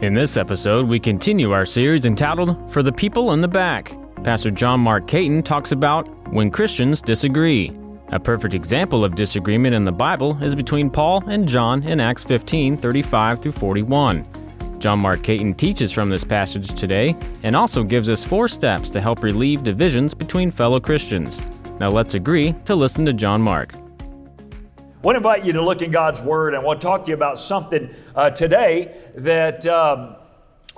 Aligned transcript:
In 0.00 0.14
this 0.14 0.36
episode, 0.36 0.86
we 0.86 1.00
continue 1.00 1.50
our 1.50 1.66
series 1.66 2.06
entitled 2.06 2.72
For 2.72 2.84
the 2.84 2.92
People 2.92 3.32
in 3.32 3.40
the 3.40 3.48
Back. 3.48 3.96
Pastor 4.22 4.52
John 4.52 4.78
Mark 4.78 5.08
Caton 5.08 5.42
talks 5.42 5.72
about 5.72 6.06
when 6.32 6.52
Christians 6.52 7.02
disagree. 7.02 7.72
A 8.12 8.20
perfect 8.20 8.54
example 8.54 9.04
of 9.04 9.16
disagreement 9.16 9.74
in 9.74 9.82
the 9.82 9.90
Bible 9.90 10.40
is 10.40 10.54
between 10.54 10.88
Paul 10.88 11.28
and 11.28 11.48
John 11.48 11.82
in 11.82 11.98
Acts 11.98 12.22
15 12.22 12.76
35 12.76 13.42
through 13.42 13.50
41. 13.50 14.24
John 14.78 15.00
Mark 15.00 15.24
Caton 15.24 15.52
teaches 15.52 15.90
from 15.90 16.10
this 16.10 16.22
passage 16.22 16.74
today 16.74 17.16
and 17.42 17.56
also 17.56 17.82
gives 17.82 18.08
us 18.08 18.24
four 18.24 18.46
steps 18.46 18.90
to 18.90 19.00
help 19.00 19.24
relieve 19.24 19.64
divisions 19.64 20.14
between 20.14 20.52
fellow 20.52 20.78
Christians. 20.78 21.40
Now 21.80 21.90
let's 21.90 22.14
agree 22.14 22.52
to 22.66 22.76
listen 22.76 23.04
to 23.06 23.12
John 23.12 23.42
Mark. 23.42 23.72
I 24.98 25.00
want 25.02 25.14
to 25.14 25.18
invite 25.18 25.44
you 25.44 25.52
to 25.52 25.62
look 25.62 25.80
in 25.80 25.92
God's 25.92 26.20
Word. 26.20 26.54
and 26.54 26.60
I 26.60 26.66
want 26.66 26.80
to 26.80 26.84
talk 26.84 27.04
to 27.04 27.12
you 27.12 27.14
about 27.14 27.38
something 27.38 27.94
uh, 28.16 28.30
today 28.30 28.96
that. 29.14 29.64
Um, 29.66 30.16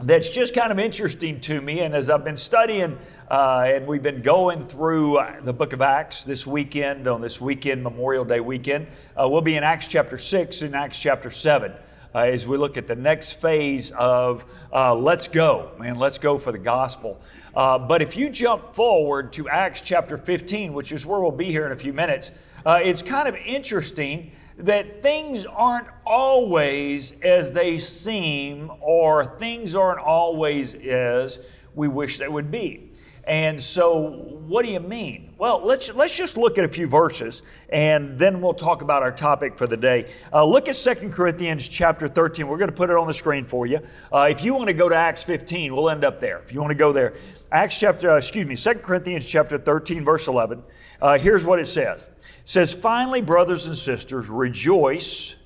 that's 0.02 0.30
just 0.30 0.54
kind 0.54 0.72
of 0.72 0.78
interesting 0.78 1.42
to 1.42 1.60
me. 1.60 1.80
And 1.80 1.95
as 1.95 2.08
I've 2.08 2.24
been 2.24 2.38
studying, 2.38 2.98
uh, 3.30 3.64
and 3.66 3.86
we've 3.86 4.02
been 4.02 4.22
going 4.22 4.66
through 4.66 5.18
uh, 5.18 5.42
the 5.42 5.52
book 5.52 5.74
of 5.74 5.82
Acts 5.82 6.24
this 6.24 6.46
weekend, 6.46 7.06
on 7.06 7.20
this 7.20 7.38
weekend, 7.38 7.82
Memorial 7.82 8.24
Day 8.24 8.40
weekend, 8.40 8.86
uh, 9.14 9.28
we'll 9.28 9.42
be 9.42 9.56
in 9.56 9.62
Acts 9.62 9.88
chapter 9.88 10.16
6 10.16 10.62
and 10.62 10.74
Acts 10.74 10.98
chapter 10.98 11.30
7. 11.30 11.74
Uh, 12.14 12.18
as 12.20 12.46
we 12.46 12.56
look 12.56 12.78
at 12.78 12.87
the 12.87 12.96
next 12.96 13.32
phase 13.42 13.90
of 13.90 14.46
uh, 14.73 14.95
let's 14.95 15.28
go, 15.28 15.70
man, 15.78 15.96
let's 15.96 16.16
go 16.16 16.38
for 16.38 16.50
the 16.50 16.59
gospel. 16.59 17.20
Uh, 17.54 17.78
but 17.78 18.00
if 18.00 18.16
you 18.16 18.30
jump 18.30 18.74
forward 18.74 19.34
to 19.34 19.50
Acts 19.50 19.82
chapter 19.82 20.16
15, 20.16 20.73
which 20.73 20.92
is 20.92 21.04
where 21.04 21.20
we'll 21.20 21.30
be 21.30 21.50
here 21.50 21.66
in 21.66 21.73
a 21.73 21.76
few 21.76 21.92
minutes, 21.92 22.30
uh, 22.64 22.80
it's 22.82 23.02
kind 23.02 23.28
of 23.28 23.34
interesting 23.37 24.32
that 24.59 25.02
things 25.02 25.46
aren't 25.46 25.88
always 26.06 27.18
as 27.23 27.52
they 27.52 27.78
seem, 27.78 28.70
or 28.80 29.24
things 29.38 29.74
aren't 29.74 30.01
always 30.01 30.74
as 30.74 31.40
we 31.74 31.88
wish 31.88 32.18
they 32.18 32.29
would 32.29 32.51
be. 32.51 32.90
And 33.30 33.62
so, 33.62 34.40
what 34.48 34.66
do 34.66 34.73
you 34.73 34.80
mean? 34.80 35.34
Well, 35.38 35.64
let's, 35.64 35.95
let's 35.95 36.16
just 36.16 36.36
look 36.36 36.59
at 36.59 36.64
a 36.64 36.68
few 36.68 36.88
verses 36.88 37.45
and 37.68 38.18
then 38.18 38.40
we'll 38.40 38.54
talk 38.54 38.82
about 38.82 39.04
our 39.04 39.12
topic 39.12 39.56
for 39.56 39.68
the 39.68 39.76
day. 39.76 40.12
Uh, 40.32 40.45
look 40.45 40.68
at 40.68 40.74
2 40.74 41.10
Corinthians 41.10 41.68
chapter 41.68 42.09
13. 42.09 42.48
We're 42.48 42.59
going 42.59 42.70
to 42.70 42.76
put 42.76 42.90
it 42.90 42.96
on 42.96 43.06
the 43.06 43.14
screen 43.14 43.45
for 43.45 43.68
you. 43.68 43.78
Uh, 44.12 44.26
if 44.28 44.42
you 44.42 44.52
want 44.52 44.66
to 44.66 44.72
go 44.72 44.88
to 44.88 44.96
Acts 44.96 45.22
15, 45.22 45.72
we'll 45.72 45.90
end 45.90 46.04
up 46.04 46.18
there. 46.18 46.38
If 46.38 46.52
you 46.52 46.60
want 46.60 46.72
to 46.72 46.74
go 46.76 46.92
there, 46.92 47.14
Acts 47.52 47.78
chapter, 47.78 48.10
uh, 48.10 48.16
excuse 48.16 48.48
me, 48.48 48.56
2 48.56 48.80
Corinthians 48.80 49.24
chapter 49.24 49.59
13, 49.59 50.04
verse 50.04 50.26
11. 50.26 50.65
Uh, 51.00 51.16
here's 51.16 51.44
what 51.44 51.60
it 51.60 51.66
says 51.66 52.02
It 52.02 52.09
says, 52.46 52.74
Finally, 52.74 53.20
brothers 53.20 53.68
and 53.68 53.76
sisters, 53.76 54.28
rejoice. 54.28 55.37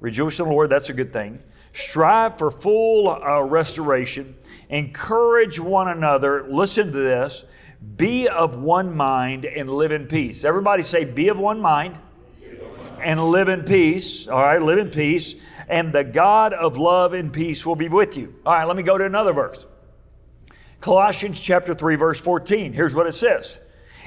Rejoice 0.00 0.40
in 0.40 0.46
the 0.46 0.52
Lord, 0.52 0.68
that's 0.68 0.90
a 0.90 0.94
good 0.94 1.12
thing. 1.12 1.40
Strive 1.74 2.38
for 2.38 2.50
full 2.50 3.08
uh, 3.08 3.40
restoration 3.42 4.34
Encourage 4.70 5.60
one 5.60 5.88
another. 5.88 6.46
Listen 6.48 6.86
to 6.86 6.98
this. 6.98 7.44
Be 7.96 8.28
of 8.28 8.56
one 8.56 8.96
mind 8.96 9.44
and 9.44 9.68
live 9.68 9.90
in 9.90 10.06
peace. 10.06 10.44
Everybody 10.44 10.82
say, 10.82 11.04
be 11.04 11.28
of 11.28 11.38
one 11.38 11.60
mind 11.60 11.98
and 13.00 13.22
live 13.22 13.48
in 13.48 13.64
peace. 13.64 14.28
All 14.28 14.40
right, 14.40 14.62
live 14.62 14.78
in 14.78 14.90
peace. 14.90 15.34
And 15.68 15.92
the 15.92 16.04
God 16.04 16.52
of 16.52 16.76
love 16.76 17.14
and 17.14 17.32
peace 17.32 17.66
will 17.66 17.76
be 17.76 17.88
with 17.88 18.16
you. 18.16 18.34
All 18.46 18.52
right, 18.52 18.64
let 18.64 18.76
me 18.76 18.82
go 18.82 18.96
to 18.96 19.04
another 19.04 19.32
verse. 19.32 19.66
Colossians 20.80 21.40
chapter 21.40 21.74
3, 21.74 21.96
verse 21.96 22.20
14. 22.20 22.72
Here's 22.72 22.94
what 22.94 23.06
it 23.06 23.14
says. 23.14 23.60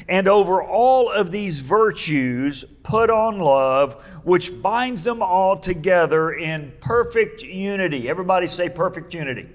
And 0.07 0.27
over 0.27 0.61
all 0.61 1.11
of 1.11 1.31
these 1.31 1.59
virtues, 1.59 2.63
put 2.83 3.09
on 3.09 3.39
love, 3.39 4.03
which 4.23 4.61
binds 4.61 5.03
them 5.03 5.21
all 5.21 5.57
together 5.57 6.31
in 6.31 6.73
perfect 6.79 7.43
unity. 7.43 8.09
Everybody 8.09 8.47
say 8.47 8.69
perfect 8.69 9.13
unity. 9.13 9.49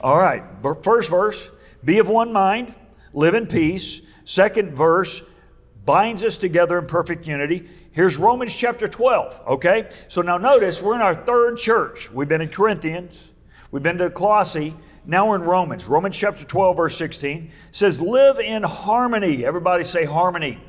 All 0.00 0.18
right, 0.18 0.44
first 0.82 1.10
verse, 1.10 1.50
be 1.84 1.98
of 1.98 2.08
one 2.08 2.32
mind, 2.32 2.74
live 3.12 3.34
in 3.34 3.46
peace. 3.46 4.00
Second 4.24 4.76
verse, 4.76 5.22
binds 5.84 6.22
us 6.22 6.36
together 6.36 6.78
in 6.78 6.86
perfect 6.86 7.26
unity. 7.26 7.66
Here's 7.92 8.18
Romans 8.18 8.54
chapter 8.54 8.86
12, 8.86 9.42
okay? 9.48 9.88
So 10.08 10.20
now 10.20 10.36
notice 10.36 10.82
we're 10.82 10.94
in 10.94 11.00
our 11.00 11.14
third 11.14 11.56
church. 11.56 12.12
We've 12.12 12.28
been 12.28 12.42
in 12.42 12.50
Corinthians, 12.50 13.32
we've 13.70 13.82
been 13.82 13.98
to 13.98 14.10
Colossae, 14.10 14.76
now 15.06 15.28
we're 15.28 15.36
in 15.36 15.42
Romans. 15.42 15.86
Romans 15.86 16.16
chapter 16.18 16.44
12, 16.44 16.76
verse 16.76 16.96
16 16.98 17.50
says, 17.70 17.98
Live 17.98 18.38
in 18.38 18.62
harmony. 18.62 19.46
Everybody 19.46 19.82
say 19.82 20.04
harmony. 20.04 20.62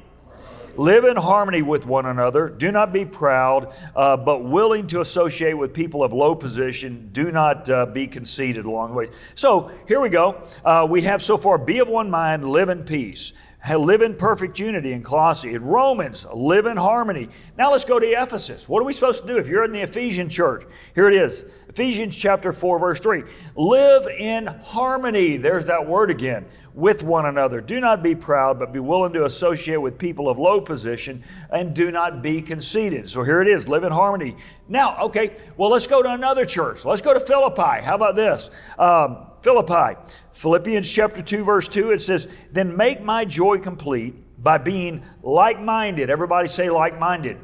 Live 0.80 1.04
in 1.04 1.18
harmony 1.18 1.62
with 1.62 1.86
one 1.86 2.06
another. 2.06 2.48
Do 2.48 2.72
not 2.72 2.94
be 2.94 3.04
proud, 3.04 3.74
uh, 3.98 4.16
but 4.16 4.46
willing 4.46 4.88
to 4.88 5.02
associate 5.02 5.54
with 5.54 5.74
people 5.74 6.06
of 6.06 6.14
low 6.14 6.34
position. 6.36 7.10
Do 7.12 7.34
not 7.34 7.70
uh, 7.70 7.86
be 7.88 8.08
conceited 8.08 8.64
along 8.64 8.92
the 8.92 8.96
way. 8.96 9.10
So 9.36 9.72
here 9.90 10.00
we 10.00 10.08
go. 10.08 10.42
Uh, 10.64 10.88
we 10.90 11.02
have 11.02 11.22
so 11.22 11.36
far 11.36 11.58
be 11.58 11.80
of 11.80 11.90
one 11.90 12.10
mind, 12.10 12.50
live 12.50 12.70
in 12.70 12.86
peace 12.86 13.34
live 13.68 14.02
in 14.02 14.16
perfect 14.16 14.60
unity 14.60 14.94
in 14.94 15.04
Colossae. 15.04 15.54
In 15.54 15.64
Romans, 15.64 16.26
live 16.34 16.66
in 16.66 16.78
harmony. 16.78 17.30
Now 17.58 17.72
let's 17.72 17.86
go 17.86 18.00
to 18.00 18.08
Ephesus. 18.08 18.70
What 18.70 18.82
are 18.82 18.86
we 18.86 18.94
supposed 18.94 19.22
to 19.24 19.28
do 19.28 19.38
if 19.38 19.48
you're 19.48 19.66
in 19.66 19.72
the 19.72 19.82
Ephesian 19.82 20.30
church? 20.30 20.64
Here 20.96 21.08
it 21.08 21.14
is 21.14 21.46
Ephesians 21.68 22.16
chapter 22.16 22.54
4, 22.54 22.80
verse 22.80 23.00
3. 23.00 23.24
Live 23.56 24.08
in 24.08 24.48
harmony. 24.48 25.38
There's 25.38 25.66
that 25.66 25.88
word 25.88 26.10
again. 26.10 26.46
With 26.74 27.04
one 27.04 27.26
another. 27.26 27.60
Do 27.60 27.82
not 27.82 28.02
be 28.02 28.16
proud, 28.16 28.58
but 28.58 28.72
be 28.72 28.80
willing 28.80 29.12
to 29.14 29.26
associate 29.26 29.82
with 29.82 29.98
people 29.98 30.30
of 30.30 30.40
low 30.40 30.62
position, 30.62 31.24
and 31.52 31.74
do 31.74 31.92
not 31.92 32.22
be 32.22 32.42
conceited. 32.42 33.10
So 33.10 33.24
here 33.24 33.42
it 33.42 33.50
is 33.50 33.68
live 33.68 33.84
in 33.84 33.92
harmony. 33.92 34.38
Now, 34.70 34.98
okay, 35.06 35.36
well, 35.58 35.70
let's 35.70 35.88
go 35.88 36.02
to 36.02 36.10
another 36.10 36.46
church. 36.46 36.86
Let's 36.86 37.02
go 37.02 37.14
to 37.14 37.20
Philippi. 37.20 37.84
How 37.84 37.96
about 37.96 38.16
this? 38.16 38.50
Um, 38.78 39.29
Philippi. 39.42 40.00
Philippians 40.34 40.90
chapter 40.90 41.22
2, 41.22 41.44
verse 41.44 41.68
2, 41.68 41.92
it 41.92 42.02
says, 42.02 42.28
Then 42.52 42.76
make 42.76 43.02
my 43.02 43.26
joy 43.26 43.60
complete 43.60 44.16
by 44.42 44.58
being 44.58 45.04
like 45.22 45.62
minded. 45.62 46.10
Everybody 46.10 46.48
say 46.48 46.70
like 46.70 47.00
minded. 47.00 47.38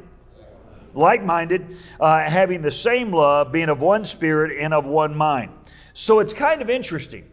Like 0.94 1.22
minded, 1.22 1.76
uh, 2.00 2.20
having 2.20 2.62
the 2.62 2.70
same 2.70 3.12
love, 3.12 3.52
being 3.52 3.68
of 3.68 3.82
one 3.82 4.04
spirit 4.04 4.58
and 4.58 4.72
of 4.72 4.86
one 4.86 5.14
mind. 5.14 5.52
So 5.92 6.20
it's 6.20 6.32
kind 6.32 6.62
of 6.62 6.70
interesting. 6.70 7.30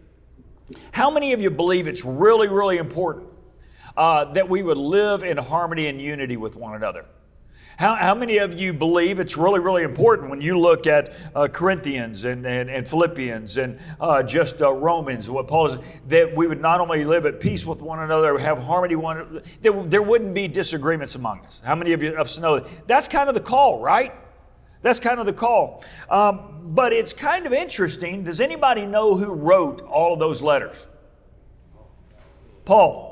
How 0.91 1.09
many 1.09 1.33
of 1.33 1.41
you 1.41 1.49
believe 1.49 1.87
it's 1.87 2.03
really, 2.03 2.47
really 2.47 2.77
important 2.77 3.27
uh, 3.95 4.25
that 4.33 4.49
we 4.49 4.63
would 4.63 4.77
live 4.77 5.23
in 5.23 5.37
harmony 5.37 5.87
and 5.87 6.01
unity 6.01 6.35
with 6.35 6.55
one 6.55 6.75
another? 6.75 7.05
How, 7.77 7.95
how 7.95 8.13
many 8.13 8.37
of 8.37 8.59
you 8.59 8.73
believe 8.73 9.19
it's 9.19 9.35
really, 9.35 9.59
really 9.59 9.83
important 9.83 10.29
when 10.29 10.41
you 10.41 10.59
look 10.59 10.85
at 10.85 11.13
uh, 11.35 11.47
Corinthians 11.47 12.25
and, 12.25 12.45
and, 12.45 12.69
and, 12.69 12.87
Philippians 12.87 13.57
and 13.57 13.79
uh, 13.99 14.21
just 14.21 14.61
uh, 14.61 14.71
Romans, 14.71 15.29
what 15.29 15.47
Paul 15.47 15.67
is, 15.67 15.77
that 16.07 16.35
we 16.35 16.45
would 16.45 16.61
not 16.61 16.79
only 16.79 17.03
live 17.03 17.25
at 17.25 17.39
peace 17.39 17.65
with 17.65 17.81
one 17.81 17.99
another, 17.99 18.37
have 18.37 18.59
harmony, 18.59 18.95
one, 18.95 19.41
there, 19.61 19.83
there 19.83 20.01
wouldn't 20.01 20.33
be 20.33 20.47
disagreements 20.47 21.15
among 21.15 21.39
us. 21.41 21.61
How 21.63 21.75
many 21.75 21.93
of 21.93 22.03
you 22.03 22.13
of 22.13 22.27
us 22.27 22.37
know 22.37 22.59
that? 22.59 22.87
That's 22.87 23.07
kind 23.07 23.27
of 23.27 23.35
the 23.35 23.41
call, 23.41 23.79
right? 23.79 24.13
That's 24.83 24.99
kind 24.99 25.19
of 25.19 25.25
the 25.25 25.33
call. 25.33 25.83
Um, 26.09 26.61
but 26.65 26.93
it's 26.93 27.13
kind 27.13 27.47
of 27.47 27.53
interesting. 27.53 28.23
Does 28.23 28.41
anybody 28.41 28.85
know 28.85 29.15
who 29.15 29.31
wrote 29.31 29.81
all 29.81 30.13
of 30.13 30.19
those 30.19 30.41
letters? 30.41 30.87
Paul. 32.65 33.11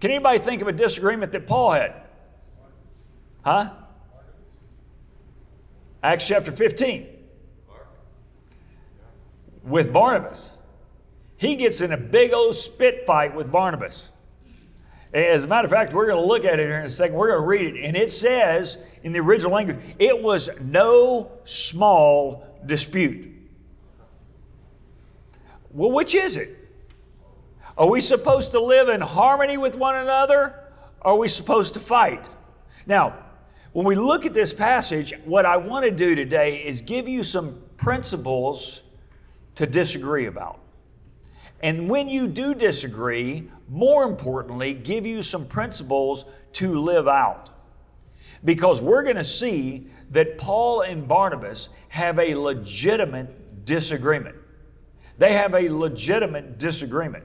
Can 0.00 0.10
anybody 0.10 0.38
think 0.38 0.62
of 0.62 0.68
a 0.68 0.72
disagreement 0.72 1.32
that 1.32 1.46
Paul 1.46 1.72
had? 1.72 2.05
Huh? 3.46 3.70
Acts 6.02 6.26
chapter 6.26 6.50
15. 6.50 7.06
With 9.62 9.92
Barnabas. 9.92 10.50
He 11.36 11.54
gets 11.54 11.80
in 11.80 11.92
a 11.92 11.96
big 11.96 12.32
old 12.32 12.56
spit 12.56 13.06
fight 13.06 13.36
with 13.36 13.52
Barnabas. 13.52 14.10
As 15.14 15.44
a 15.44 15.46
matter 15.46 15.66
of 15.66 15.70
fact, 15.70 15.92
we're 15.92 16.08
going 16.08 16.20
to 16.20 16.26
look 16.26 16.44
at 16.44 16.58
it 16.58 16.66
here 16.66 16.80
in 16.80 16.86
a 16.86 16.90
second. 16.90 17.14
We're 17.14 17.28
going 17.28 17.40
to 17.40 17.46
read 17.46 17.76
it. 17.76 17.84
And 17.84 17.96
it 17.96 18.10
says 18.10 18.78
in 19.04 19.12
the 19.12 19.20
original 19.20 19.52
language, 19.52 19.78
it 20.00 20.20
was 20.20 20.50
no 20.60 21.30
small 21.44 22.44
dispute. 22.66 23.32
Well, 25.70 25.92
which 25.92 26.16
is 26.16 26.36
it? 26.36 26.68
Are 27.78 27.88
we 27.88 28.00
supposed 28.00 28.50
to 28.52 28.60
live 28.60 28.88
in 28.88 29.00
harmony 29.02 29.56
with 29.56 29.76
one 29.76 29.94
another? 29.94 30.64
Or 31.00 31.12
are 31.12 31.16
we 31.16 31.28
supposed 31.28 31.74
to 31.74 31.80
fight? 31.80 32.28
Now, 32.86 33.22
when 33.76 33.84
we 33.84 33.94
look 33.94 34.24
at 34.24 34.32
this 34.32 34.54
passage, 34.54 35.12
what 35.26 35.44
I 35.44 35.58
want 35.58 35.84
to 35.84 35.90
do 35.90 36.14
today 36.14 36.64
is 36.64 36.80
give 36.80 37.06
you 37.06 37.22
some 37.22 37.60
principles 37.76 38.82
to 39.56 39.66
disagree 39.66 40.24
about. 40.24 40.60
And 41.60 41.90
when 41.90 42.08
you 42.08 42.26
do 42.26 42.54
disagree, 42.54 43.50
more 43.68 44.04
importantly, 44.04 44.72
give 44.72 45.04
you 45.04 45.20
some 45.20 45.46
principles 45.46 46.24
to 46.54 46.80
live 46.80 47.06
out. 47.06 47.50
Because 48.42 48.80
we're 48.80 49.02
going 49.02 49.16
to 49.16 49.24
see 49.24 49.88
that 50.10 50.38
Paul 50.38 50.80
and 50.80 51.06
Barnabas 51.06 51.68
have 51.90 52.18
a 52.18 52.34
legitimate 52.34 53.66
disagreement. 53.66 54.36
They 55.18 55.34
have 55.34 55.54
a 55.54 55.68
legitimate 55.68 56.56
disagreement. 56.58 57.24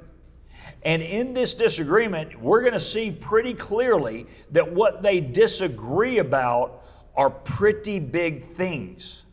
And 0.83 1.01
in 1.01 1.33
this 1.33 1.53
disagreement, 1.53 2.41
we're 2.41 2.61
going 2.61 2.73
to 2.73 2.79
see 2.79 3.11
pretty 3.11 3.53
clearly 3.53 4.27
that 4.51 4.71
what 4.71 5.01
they 5.01 5.19
disagree 5.19 6.17
about 6.19 6.83
are 7.15 7.29
pretty 7.29 7.99
big 7.99 8.45
things. 8.53 9.23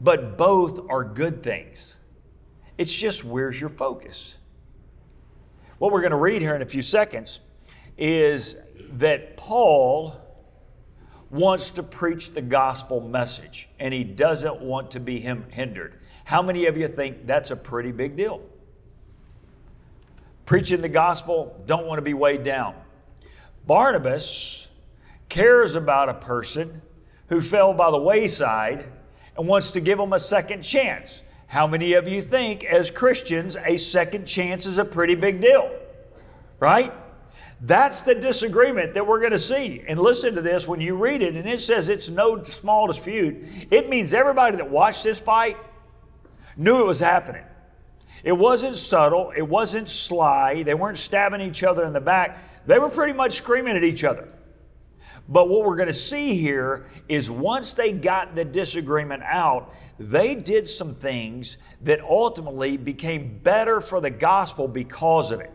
but 0.00 0.36
both 0.36 0.80
are 0.90 1.02
good 1.02 1.42
things. 1.42 1.96
It's 2.76 2.92
just 2.92 3.24
where's 3.24 3.58
your 3.58 3.70
focus? 3.70 4.36
What 5.78 5.92
we're 5.92 6.02
going 6.02 6.10
to 6.10 6.16
read 6.16 6.42
here 6.42 6.54
in 6.54 6.62
a 6.62 6.66
few 6.66 6.82
seconds 6.82 7.40
is 7.96 8.56
that 8.92 9.36
Paul 9.36 10.16
wants 11.30 11.70
to 11.70 11.82
preach 11.82 12.34
the 12.34 12.42
gospel 12.42 13.00
message 13.00 13.68
and 13.80 13.94
he 13.94 14.04
doesn't 14.04 14.60
want 14.60 14.90
to 14.92 15.00
be 15.00 15.20
hindered. 15.20 16.00
How 16.24 16.42
many 16.42 16.66
of 16.66 16.76
you 16.76 16.86
think 16.88 17.26
that's 17.26 17.50
a 17.50 17.56
pretty 17.56 17.90
big 17.90 18.16
deal? 18.16 18.42
Preaching 20.46 20.82
the 20.82 20.88
gospel, 20.88 21.62
don't 21.66 21.86
want 21.86 21.98
to 21.98 22.02
be 22.02 22.14
weighed 22.14 22.42
down. 22.42 22.74
Barnabas 23.66 24.68
cares 25.28 25.74
about 25.74 26.08
a 26.08 26.14
person 26.14 26.82
who 27.28 27.40
fell 27.40 27.72
by 27.72 27.90
the 27.90 27.98
wayside 27.98 28.84
and 29.36 29.48
wants 29.48 29.70
to 29.72 29.80
give 29.80 29.98
them 29.98 30.12
a 30.12 30.18
second 30.18 30.62
chance. 30.62 31.22
How 31.46 31.66
many 31.66 31.94
of 31.94 32.06
you 32.06 32.20
think, 32.20 32.64
as 32.64 32.90
Christians, 32.90 33.56
a 33.56 33.76
second 33.78 34.26
chance 34.26 34.66
is 34.66 34.78
a 34.78 34.84
pretty 34.84 35.14
big 35.14 35.40
deal? 35.40 35.70
Right? 36.60 36.92
That's 37.60 38.02
the 38.02 38.14
disagreement 38.14 38.94
that 38.94 39.06
we're 39.06 39.20
going 39.20 39.32
to 39.32 39.38
see. 39.38 39.82
And 39.86 39.98
listen 39.98 40.34
to 40.34 40.42
this 40.42 40.68
when 40.68 40.80
you 40.80 40.96
read 40.96 41.22
it, 41.22 41.34
and 41.34 41.48
it 41.48 41.60
says 41.60 41.88
it's 41.88 42.10
no 42.10 42.42
small 42.44 42.86
dispute. 42.86 43.46
It 43.70 43.88
means 43.88 44.12
everybody 44.12 44.58
that 44.58 44.68
watched 44.68 45.04
this 45.04 45.18
fight 45.18 45.56
knew 46.56 46.80
it 46.80 46.86
was 46.86 47.00
happening. 47.00 47.44
It 48.24 48.32
wasn't 48.32 48.74
subtle, 48.74 49.32
it 49.36 49.46
wasn't 49.46 49.88
sly, 49.88 50.62
they 50.62 50.72
weren't 50.72 50.96
stabbing 50.96 51.42
each 51.42 51.62
other 51.62 51.84
in 51.84 51.92
the 51.92 52.00
back. 52.00 52.38
They 52.66 52.78
were 52.78 52.88
pretty 52.88 53.12
much 53.12 53.34
screaming 53.34 53.76
at 53.76 53.84
each 53.84 54.02
other. 54.02 54.28
But 55.28 55.48
what 55.48 55.64
we're 55.64 55.76
going 55.76 55.88
to 55.88 55.92
see 55.92 56.36
here 56.36 56.86
is 57.08 57.30
once 57.30 57.74
they 57.74 57.92
got 57.92 58.34
the 58.34 58.44
disagreement 58.44 59.22
out, 59.22 59.72
they 59.98 60.34
did 60.34 60.66
some 60.66 60.94
things 60.94 61.58
that 61.82 62.00
ultimately 62.00 62.78
became 62.78 63.38
better 63.42 63.80
for 63.80 64.00
the 64.00 64.10
gospel 64.10 64.68
because 64.68 65.30
of 65.30 65.40
it. 65.40 65.52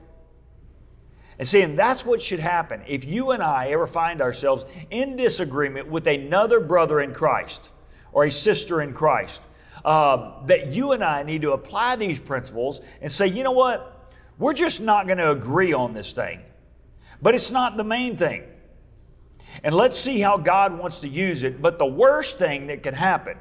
And 1.39 1.47
see, 1.47 1.61
and 1.61 1.77
that's 1.77 2.05
what 2.05 2.21
should 2.21 2.39
happen 2.39 2.81
if 2.87 3.05
you 3.05 3.31
and 3.31 3.41
I 3.41 3.69
ever 3.69 3.87
find 3.87 4.21
ourselves 4.21 4.65
in 4.91 5.15
disagreement 5.15 5.87
with 5.87 6.05
another 6.05 6.59
brother 6.59 6.99
in 6.99 7.13
Christ 7.13 7.71
or 8.11 8.25
a 8.25 8.31
sister 8.31 8.81
in 8.81 8.93
Christ. 8.93 9.41
Uh, 9.83 10.45
that 10.45 10.73
you 10.73 10.91
and 10.91 11.03
I 11.03 11.23
need 11.23 11.43
to 11.43 11.51
apply 11.53 11.95
these 11.95 12.19
principles 12.19 12.81
and 13.01 13.11
say, 13.11 13.27
you 13.27 13.43
know 13.43 13.51
what? 13.51 14.13
We're 14.37 14.53
just 14.53 14.81
not 14.81 15.05
going 15.05 15.17
to 15.19 15.31
agree 15.31 15.73
on 15.73 15.93
this 15.93 16.11
thing. 16.13 16.41
But 17.21 17.35
it's 17.35 17.51
not 17.51 17.77
the 17.77 17.83
main 17.83 18.17
thing. 18.17 18.43
And 19.63 19.75
let's 19.75 19.99
see 19.99 20.19
how 20.19 20.37
God 20.37 20.77
wants 20.77 21.01
to 21.01 21.07
use 21.07 21.43
it. 21.43 21.61
But 21.61 21.79
the 21.79 21.85
worst 21.85 22.37
thing 22.37 22.67
that 22.67 22.83
could 22.83 22.93
happen, 22.93 23.37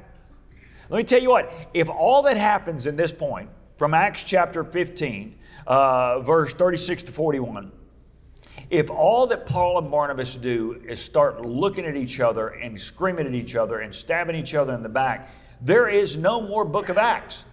let 0.89 0.97
me 0.97 1.03
tell 1.03 1.21
you 1.21 1.29
what, 1.29 1.51
if 1.73 1.89
all 1.89 2.23
that 2.23 2.37
happens 2.37 2.85
in 2.85 2.95
this 2.95 3.11
point, 3.11 3.49
from 3.77 3.93
Acts 3.93 4.23
chapter 4.23 4.63
15, 4.63 5.35
uh, 5.67 6.19
verse 6.19 6.53
36 6.53 7.03
to 7.03 7.11
41, 7.11 7.71
if 8.69 8.89
all 8.89 9.27
that 9.27 9.45
Paul 9.45 9.77
and 9.77 9.89
Barnabas 9.89 10.35
do 10.35 10.81
is 10.85 10.99
start 10.99 11.45
looking 11.45 11.85
at 11.85 11.95
each 11.95 12.19
other 12.19 12.49
and 12.49 12.79
screaming 12.79 13.25
at 13.25 13.33
each 13.33 13.55
other 13.55 13.79
and 13.79 13.95
stabbing 13.95 14.35
each 14.35 14.53
other 14.53 14.73
in 14.73 14.83
the 14.83 14.89
back, 14.89 15.29
there 15.61 15.87
is 15.87 16.15
no 16.15 16.41
more 16.41 16.65
book 16.65 16.89
of 16.89 16.97
Acts. 16.97 17.45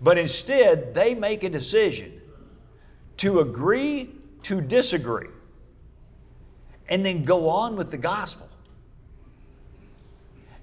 But 0.00 0.18
instead, 0.18 0.94
they 0.94 1.14
make 1.14 1.44
a 1.44 1.48
decision 1.48 2.20
to 3.18 3.40
agree 3.40 4.10
to 4.42 4.60
disagree 4.60 5.28
and 6.88 7.06
then 7.06 7.22
go 7.22 7.48
on 7.48 7.76
with 7.76 7.90
the 7.90 7.96
gospel. 7.96 8.48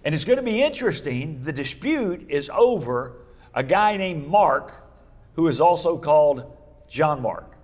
And 0.04 0.14
it's 0.14 0.26
going 0.26 0.38
to 0.38 0.44
be 0.44 0.62
interesting. 0.62 1.42
The 1.42 1.54
dispute 1.54 2.30
is 2.30 2.50
over 2.54 3.14
a 3.54 3.64
guy 3.64 3.98
named 3.98 4.28
Mark, 4.28 4.84
who 5.36 5.48
is 5.48 5.62
also 5.62 5.98
called 5.98 6.56
John 6.90 7.22
Mark. 7.22 7.56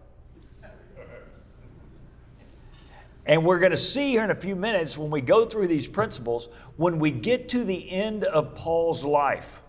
And 3.26 3.44
we're 3.44 3.60
going 3.60 3.72
to 3.72 3.78
see 3.78 4.12
here 4.12 4.24
in 4.24 4.32
a 4.32 4.36
few 4.36 4.56
minutes 4.56 4.98
when 4.98 5.10
we 5.10 5.22
go 5.22 5.46
through 5.46 5.68
these 5.68 5.88
principles, 5.88 6.50
when 6.78 7.00
we 7.00 7.12
get 7.12 7.50
to 7.50 7.64
the 7.64 7.92
end 7.92 8.24
of 8.24 8.54
Paul's 8.54 9.04
life, 9.04 9.64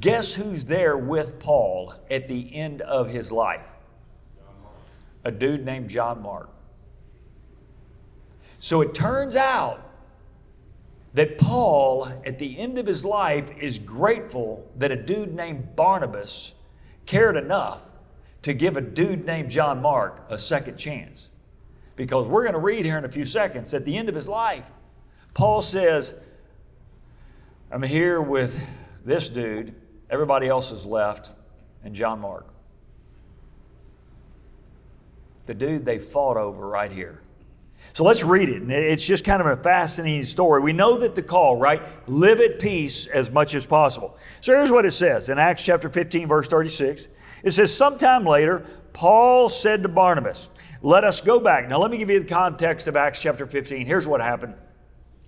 guess 0.00 0.34
who's 0.34 0.64
there 0.64 0.96
with 0.96 1.38
Paul 1.38 1.94
at 2.10 2.26
the 2.28 2.54
end 2.54 2.82
of 2.82 3.08
his 3.08 3.30
life? 3.30 3.66
A 5.24 5.30
dude 5.30 5.64
named 5.64 5.90
John 5.90 6.22
Mark. 6.22 6.50
So 8.58 8.80
it 8.80 8.94
turns 8.94 9.36
out 9.36 9.82
that 11.14 11.38
Paul, 11.38 12.08
at 12.26 12.38
the 12.38 12.58
end 12.58 12.78
of 12.78 12.86
his 12.86 13.04
life, 13.04 13.50
is 13.60 13.78
grateful 13.78 14.70
that 14.76 14.90
a 14.90 14.96
dude 14.96 15.34
named 15.34 15.76
Barnabas 15.76 16.54
cared 17.06 17.36
enough 17.36 17.82
to 18.46 18.54
give 18.54 18.76
a 18.76 18.80
dude 18.80 19.26
named 19.26 19.50
John 19.50 19.82
Mark 19.82 20.24
a 20.28 20.38
second 20.38 20.76
chance. 20.76 21.30
Because 21.96 22.28
we're 22.28 22.42
going 22.42 22.52
to 22.52 22.60
read 22.60 22.84
here 22.84 22.96
in 22.96 23.04
a 23.04 23.08
few 23.08 23.24
seconds, 23.24 23.74
at 23.74 23.84
the 23.84 23.96
end 23.96 24.08
of 24.08 24.14
his 24.14 24.28
life, 24.28 24.70
Paul 25.34 25.60
says, 25.60 26.14
I'm 27.72 27.82
here 27.82 28.20
with 28.20 28.64
this 29.04 29.28
dude, 29.28 29.74
everybody 30.08 30.46
else 30.46 30.70
has 30.70 30.86
left, 30.86 31.32
and 31.82 31.92
John 31.92 32.20
Mark. 32.20 32.46
The 35.46 35.54
dude 35.54 35.84
they 35.84 35.98
fought 35.98 36.36
over 36.36 36.68
right 36.68 36.92
here. 36.92 37.22
So 37.94 38.04
let's 38.04 38.22
read 38.22 38.48
it. 38.48 38.70
It's 38.70 39.04
just 39.04 39.24
kind 39.24 39.40
of 39.40 39.48
a 39.48 39.60
fascinating 39.60 40.22
story. 40.22 40.62
We 40.62 40.72
know 40.72 40.98
that 40.98 41.16
the 41.16 41.22
call, 41.22 41.56
right? 41.56 41.82
Live 42.08 42.38
at 42.38 42.60
peace 42.60 43.08
as 43.08 43.28
much 43.28 43.56
as 43.56 43.66
possible. 43.66 44.16
So 44.40 44.54
here's 44.54 44.70
what 44.70 44.86
it 44.86 44.92
says 44.92 45.30
in 45.30 45.38
Acts 45.40 45.64
chapter 45.64 45.88
15, 45.88 46.28
verse 46.28 46.46
36. 46.46 47.08
It 47.46 47.52
says, 47.52 47.74
Sometime 47.74 48.26
later, 48.26 48.66
Paul 48.92 49.48
said 49.48 49.84
to 49.84 49.88
Barnabas, 49.88 50.50
Let 50.82 51.04
us 51.04 51.20
go 51.22 51.38
back. 51.40 51.68
Now, 51.68 51.78
let 51.78 51.90
me 51.90 51.96
give 51.96 52.10
you 52.10 52.18
the 52.18 52.26
context 52.26 52.88
of 52.88 52.96
Acts 52.96 53.22
chapter 53.22 53.46
15. 53.46 53.86
Here's 53.86 54.06
what 54.06 54.20
happened 54.20 54.54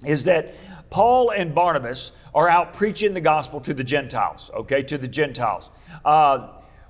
is 0.04 0.24
that 0.24 0.54
Paul 0.90 1.30
and 1.30 1.54
Barnabas 1.54 2.12
are 2.34 2.48
out 2.48 2.72
preaching 2.72 3.14
the 3.14 3.20
gospel 3.20 3.60
to 3.60 3.72
the 3.72 3.84
Gentiles, 3.84 4.50
okay, 4.54 4.82
to 4.82 4.98
the 4.98 5.08
Gentiles. 5.08 5.70
Uh, 6.04 6.48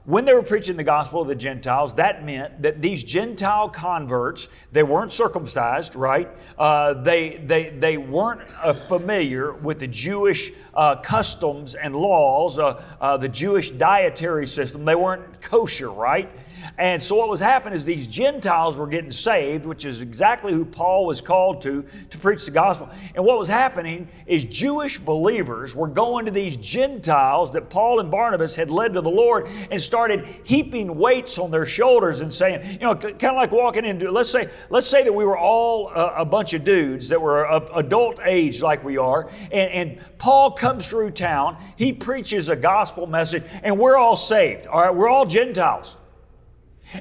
when 0.08 0.24
they 0.24 0.32
were 0.32 0.42
preaching 0.42 0.74
the 0.74 0.84
gospel 0.84 1.20
of 1.20 1.28
the 1.28 1.34
Gentiles, 1.34 1.92
that 1.96 2.24
meant 2.24 2.62
that 2.62 2.80
these 2.80 3.04
Gentile 3.04 3.68
converts, 3.68 4.48
they 4.72 4.82
weren't 4.82 5.12
circumcised, 5.12 5.94
right? 5.94 6.30
Uh, 6.58 6.94
they, 6.94 7.42
they, 7.44 7.68
they 7.78 7.98
weren't 7.98 8.40
uh, 8.62 8.72
familiar 8.72 9.52
with 9.52 9.80
the 9.80 9.86
Jewish 9.86 10.50
uh, 10.72 10.96
customs 10.96 11.74
and 11.74 11.94
laws, 11.94 12.58
uh, 12.58 12.82
uh, 13.02 13.18
the 13.18 13.28
Jewish 13.28 13.68
dietary 13.68 14.46
system. 14.46 14.86
They 14.86 14.94
weren't 14.94 15.42
kosher, 15.42 15.90
right? 15.90 16.30
And 16.78 17.02
so 17.02 17.16
what 17.16 17.28
was 17.28 17.40
happening 17.40 17.76
is 17.76 17.84
these 17.84 18.06
Gentiles 18.06 18.76
were 18.76 18.86
getting 18.86 19.10
saved, 19.10 19.66
which 19.66 19.84
is 19.84 20.00
exactly 20.00 20.52
who 20.52 20.64
Paul 20.64 21.06
was 21.06 21.20
called 21.20 21.60
to 21.62 21.84
to 22.10 22.18
preach 22.18 22.44
the 22.44 22.52
gospel. 22.52 22.88
And 23.16 23.24
what 23.24 23.36
was 23.36 23.48
happening 23.48 24.06
is 24.26 24.44
Jewish 24.44 24.96
believers 24.96 25.74
were 25.74 25.88
going 25.88 26.24
to 26.26 26.30
these 26.30 26.56
Gentiles 26.56 27.50
that 27.52 27.68
Paul 27.68 27.98
and 27.98 28.12
Barnabas 28.12 28.54
had 28.54 28.70
led 28.70 28.94
to 28.94 29.00
the 29.00 29.10
Lord 29.10 29.48
and 29.72 29.82
started 29.82 30.24
heaping 30.44 30.96
weights 30.96 31.36
on 31.36 31.50
their 31.50 31.66
shoulders 31.66 32.20
and 32.20 32.32
saying, 32.32 32.74
you 32.74 32.86
know, 32.86 32.94
kind 32.94 33.24
of 33.24 33.34
like 33.34 33.50
walking 33.50 33.84
into 33.84 34.08
let's 34.12 34.30
say 34.30 34.48
let's 34.70 34.86
say 34.86 35.02
that 35.02 35.12
we 35.12 35.24
were 35.24 35.38
all 35.38 35.88
a, 35.88 36.20
a 36.20 36.24
bunch 36.24 36.54
of 36.54 36.62
dudes 36.62 37.08
that 37.08 37.20
were 37.20 37.44
of 37.44 37.68
adult 37.74 38.20
age 38.24 38.62
like 38.62 38.84
we 38.84 38.96
are, 38.96 39.28
and, 39.50 39.70
and 39.70 40.18
Paul 40.18 40.52
comes 40.52 40.86
through 40.86 41.10
town, 41.10 41.56
he 41.74 41.92
preaches 41.92 42.48
a 42.48 42.56
gospel 42.56 43.08
message, 43.08 43.42
and 43.64 43.78
we're 43.78 43.96
all 43.96 44.16
saved. 44.16 44.68
All 44.68 44.80
right, 44.80 44.94
we're 44.94 45.08
all 45.08 45.26
Gentiles. 45.26 45.96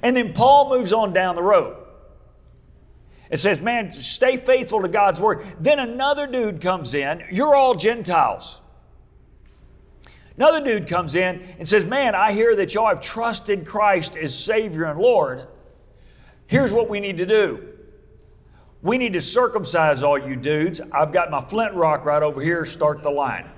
And 0.02 0.16
then 0.16 0.34
Paul 0.34 0.70
moves 0.70 0.94
on 0.94 1.14
down 1.14 1.36
the 1.36 1.44
road. 1.44 1.78
It 3.30 3.38
says, 3.38 3.60
man, 3.60 3.92
stay 3.92 4.38
faithful 4.38 4.82
to 4.82 4.88
God's 4.88 5.20
word. 5.20 5.46
Then 5.60 5.80
another 5.80 6.28
dude 6.28 6.62
comes 6.62 6.94
in. 6.94 7.24
You're 7.32 7.56
all 7.56 7.76
Gentiles. 7.76 8.62
Another 10.38 10.64
dude 10.64 10.88
comes 10.88 11.16
in 11.16 11.42
and 11.58 11.68
says, 11.68 11.84
Man, 11.84 12.14
I 12.14 12.32
hear 12.32 12.56
that 12.58 12.74
y'all 12.76 12.88
have 12.88 13.02
trusted 13.02 13.66
Christ 13.66 14.16
as 14.16 14.38
Savior 14.38 14.86
and 14.86 15.00
Lord. 15.00 15.48
Here's 16.46 16.72
what 16.72 16.90
we 16.90 17.00
need 17.00 17.18
to 17.18 17.26
do. 17.26 17.74
We 18.84 19.00
need 19.00 19.14
to 19.14 19.22
circumcise 19.22 20.04
all 20.04 20.18
you 20.18 20.36
dudes. 20.36 20.80
I've 20.94 21.12
got 21.12 21.32
my 21.32 21.42
flint 21.42 21.74
rock 21.74 22.06
right 22.06 22.22
over 22.22 22.40
here. 22.40 22.64
Start 22.66 23.02
the 23.02 23.10
line. 23.10 23.50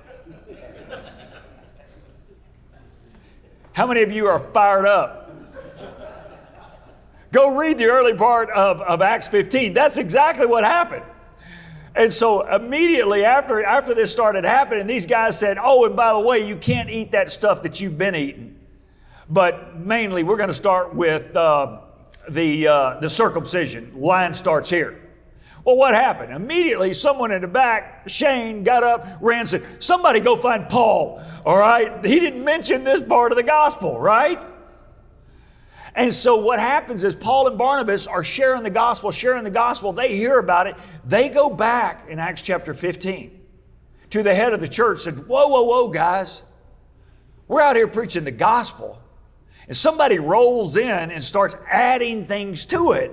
How 3.72 3.86
many 3.86 4.02
of 4.02 4.10
you 4.10 4.26
are 4.26 4.38
fired 4.38 4.86
up? 4.86 5.19
Go 7.32 7.56
read 7.56 7.78
the 7.78 7.86
early 7.86 8.14
part 8.14 8.50
of, 8.50 8.80
of 8.80 9.02
Acts 9.02 9.28
15. 9.28 9.72
That's 9.72 9.98
exactly 9.98 10.46
what 10.46 10.64
happened. 10.64 11.04
And 11.94 12.12
so 12.12 12.46
immediately 12.46 13.24
after, 13.24 13.64
after 13.64 13.94
this 13.94 14.12
started 14.12 14.44
happening, 14.44 14.86
these 14.86 15.06
guys 15.06 15.38
said, 15.38 15.58
Oh, 15.60 15.84
and 15.84 15.96
by 15.96 16.12
the 16.12 16.20
way, 16.20 16.46
you 16.46 16.56
can't 16.56 16.88
eat 16.88 17.12
that 17.12 17.32
stuff 17.32 17.62
that 17.62 17.80
you've 17.80 17.98
been 17.98 18.14
eating. 18.14 18.56
But 19.28 19.78
mainly, 19.78 20.22
we're 20.22 20.36
going 20.36 20.48
to 20.48 20.54
start 20.54 20.94
with 20.94 21.34
uh, 21.36 21.80
the, 22.28 22.66
uh, 22.66 23.00
the 23.00 23.10
circumcision. 23.10 23.92
Line 24.00 24.34
starts 24.34 24.70
here. 24.70 25.00
Well, 25.64 25.76
what 25.76 25.94
happened? 25.94 26.32
Immediately, 26.32 26.94
someone 26.94 27.32
in 27.32 27.42
the 27.42 27.48
back, 27.48 28.08
Shane, 28.08 28.64
got 28.64 28.82
up, 28.82 29.06
ran, 29.20 29.46
said, 29.46 29.64
Somebody 29.78 30.20
go 30.20 30.36
find 30.36 30.68
Paul. 30.68 31.22
All 31.44 31.58
right? 31.58 32.04
He 32.04 32.18
didn't 32.18 32.42
mention 32.42 32.82
this 32.82 33.02
part 33.02 33.30
of 33.30 33.36
the 33.36 33.42
gospel, 33.42 34.00
right? 34.00 34.42
And 35.94 36.12
so 36.12 36.36
what 36.36 36.60
happens 36.60 37.04
is 37.04 37.14
Paul 37.14 37.48
and 37.48 37.58
Barnabas 37.58 38.06
are 38.06 38.22
sharing 38.22 38.62
the 38.62 38.70
gospel, 38.70 39.10
sharing 39.10 39.44
the 39.44 39.50
gospel. 39.50 39.92
They 39.92 40.16
hear 40.16 40.38
about 40.38 40.66
it. 40.66 40.76
They 41.04 41.28
go 41.28 41.50
back 41.50 42.06
in 42.08 42.18
Acts 42.18 42.42
chapter 42.42 42.74
15 42.74 43.40
to 44.10 44.22
the 44.22 44.34
head 44.34 44.52
of 44.52 44.60
the 44.60 44.68
church, 44.68 45.00
said, 45.00 45.26
Whoa, 45.26 45.48
whoa, 45.48 45.62
whoa, 45.62 45.88
guys. 45.88 46.42
We're 47.48 47.62
out 47.62 47.76
here 47.76 47.88
preaching 47.88 48.24
the 48.24 48.30
gospel. 48.30 49.02
And 49.66 49.76
somebody 49.76 50.18
rolls 50.18 50.76
in 50.76 51.10
and 51.10 51.22
starts 51.22 51.56
adding 51.68 52.26
things 52.26 52.64
to 52.66 52.92
it 52.92 53.10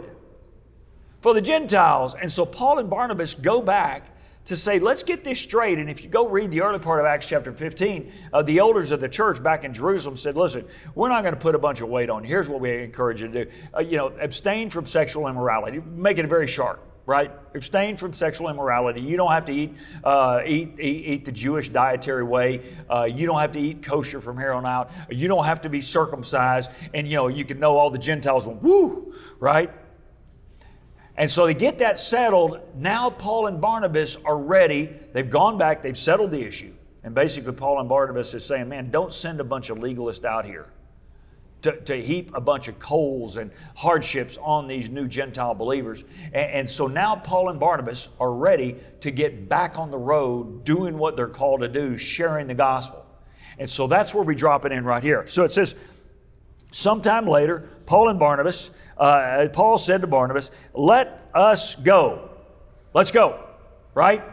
for 1.22 1.34
the 1.34 1.41
Gentiles. 1.41 2.15
And 2.15 2.31
so 2.31 2.46
Paul 2.46 2.79
and 2.79 2.89
Barnabas 2.89 3.34
go 3.34 3.62
back 3.62 4.16
to 4.48 4.56
say, 4.56 4.80
let's 4.80 5.04
get 5.04 5.24
this 5.24 5.39
straight. 5.39 5.77
And 5.77 5.89
if 5.89 6.04
you 6.04 6.10
go 6.10 6.27
read 6.27 6.51
the 6.51 6.62
early 6.62 6.80
part 6.80 7.00
of 7.00 7.06
Acts 7.06 7.27
chapter 7.27 7.51
15, 7.51 8.12
uh, 8.34 8.42
the 8.42 8.60
elders 8.60 8.92
of 8.92 9.00
the 9.00 9.10
church 9.10 9.44
back 9.44 9.63
in 9.63 9.74
Jerusalem 9.74 10.16
said, 10.16 10.36
listen, 10.36 10.66
we're 10.96 11.10
not 11.10 11.22
going 11.22 11.34
to 11.34 11.39
put 11.39 11.54
a 11.54 11.60
bunch 11.60 11.82
of 11.82 11.89
weight 11.89 12.10
on 12.10 12.24
you. 12.24 12.30
Here's 12.30 12.48
what 12.48 12.62
we 12.62 12.84
encourage 12.84 13.22
you 13.22 13.27
to 13.27 13.46
do. 13.46 13.51
Uh, 13.75 13.82
you 13.82 13.98
know, 13.98 14.13
abstain 14.20 14.70
from 14.70 14.86
sexual 14.86 15.27
immorality. 15.27 15.80
Make 15.80 16.18
it 16.18 16.25
very 16.27 16.48
sharp 16.48 16.82
right? 17.08 17.32
Abstain 17.56 17.96
from 17.96 18.12
sexual 18.12 18.50
immorality. 18.50 19.00
You 19.00 19.16
don't 19.16 19.32
have 19.32 19.46
to 19.46 19.54
eat, 19.54 19.75
uh, 20.04 20.42
eat, 20.46 20.77
eat, 20.77 21.06
eat, 21.06 21.25
the 21.25 21.32
Jewish 21.32 21.70
dietary 21.70 22.25
way. 22.25 22.62
Uh, 22.89 23.06
you 23.06 23.25
don't 23.25 23.39
have 23.39 23.54
to 23.54 23.60
eat 23.60 23.82
kosher 23.82 24.20
from 24.20 24.38
here 24.38 24.51
on 24.51 24.66
out. 24.66 24.92
You 25.10 25.30
don't 25.30 25.46
have 25.46 25.62
to 25.62 25.70
be 25.70 25.80
circumcised. 25.80 26.70
And, 26.94 27.08
you 27.08 27.16
know, 27.16 27.30
you 27.30 27.46
can 27.46 27.62
know 27.62 27.77
all 27.77 27.89
the 27.89 27.98
Gentiles 27.98 28.46
woo, 28.46 29.16
right? 29.39 29.72
And 31.17 31.29
so 31.29 31.47
they 31.47 31.55
get 31.55 31.79
that 31.79 31.97
settled. 31.97 32.59
Now 32.75 33.09
Paul 33.09 33.47
and 33.47 33.59
Barnabas 33.59 34.17
are 34.24 34.38
ready. 34.38 34.89
They've 35.13 35.29
gone 35.29 35.57
back, 35.57 35.81
they've 35.81 35.97
settled 35.97 36.31
the 36.31 36.41
issue. 36.41 36.74
And 37.03 37.15
basically, 37.15 37.53
Paul 37.53 37.79
and 37.79 37.88
Barnabas 37.88 38.33
is 38.33 38.43
saying, 38.43 38.67
man, 38.67 38.91
don't 38.91 39.13
send 39.13 39.39
a 39.39 39.43
bunch 39.43 39.69
of 39.69 39.77
legalists 39.77 40.25
out 40.25 40.45
here 40.45 40.67
to, 41.62 41.79
to 41.81 41.95
heap 41.95 42.31
a 42.33 42.41
bunch 42.41 42.67
of 42.67 42.79
coals 42.79 43.38
and 43.38 43.50
hardships 43.75 44.38
on 44.41 44.67
these 44.67 44.89
new 44.89 45.07
Gentile 45.07 45.55
believers. 45.55 46.03
And, 46.33 46.51
and 46.51 46.69
so 46.69 46.88
now 46.88 47.15
Paul 47.15 47.50
and 47.50 47.59
Barnabas 47.59 48.09
are 48.19 48.33
ready 48.33 48.75
to 49.01 49.12
get 49.12 49.47
back 49.47 49.77
on 49.77 49.89
the 49.89 49.97
road 49.97 50.65
doing 50.65 50.97
what 50.97 51.15
they're 51.15 51.27
called 51.27 51.62
to 51.62 51.67
do, 51.67 51.97
sharing 51.97 52.47
the 52.47 52.53
gospel. 52.53 53.05
And 53.57 53.69
so 53.69 53.88
that's 53.88 54.13
where 54.13 54.24
we 54.24 54.36
drop 54.36 54.65
it 54.65 54.71
in 54.71 54.83
right 54.83 55.01
here. 55.01 55.25
So 55.27 55.43
it 55.43 55.51
says, 55.51 55.75
sometime 56.71 57.27
later, 57.27 57.69
Paul 57.86 58.09
and 58.09 58.19
Barnabas, 58.19 58.71
uh, 58.97 59.47
Paul 59.53 59.77
said 59.77 60.01
to 60.01 60.07
Barnabas, 60.07 60.51
Let 60.74 61.29
us 61.33 61.75
go. 61.75 62.29
Let's 62.93 63.12
go, 63.12 63.43
right? 63.93 64.24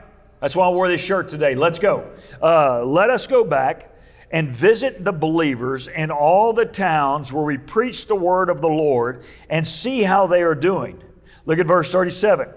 That's 0.40 0.56
why 0.56 0.66
I 0.66 0.70
wore 0.70 0.88
this 0.88 1.04
shirt 1.04 1.28
today. 1.28 1.54
Let's 1.54 1.78
go. 1.78 2.10
Uh, 2.42 2.84
let 2.84 3.10
us 3.10 3.26
go 3.26 3.44
back 3.44 3.90
and 4.30 4.50
visit 4.50 5.04
the 5.04 5.12
believers 5.12 5.86
in 5.88 6.10
all 6.10 6.52
the 6.52 6.66
towns 6.66 7.32
where 7.32 7.44
we 7.44 7.56
preach 7.56 8.06
the 8.06 8.16
word 8.16 8.50
of 8.50 8.60
the 8.60 8.68
Lord 8.68 9.24
and 9.48 9.66
see 9.66 10.02
how 10.02 10.26
they 10.26 10.42
are 10.42 10.54
doing. 10.54 11.02
Look 11.46 11.58
at 11.58 11.66
verse 11.66 11.92
37. 11.92 12.48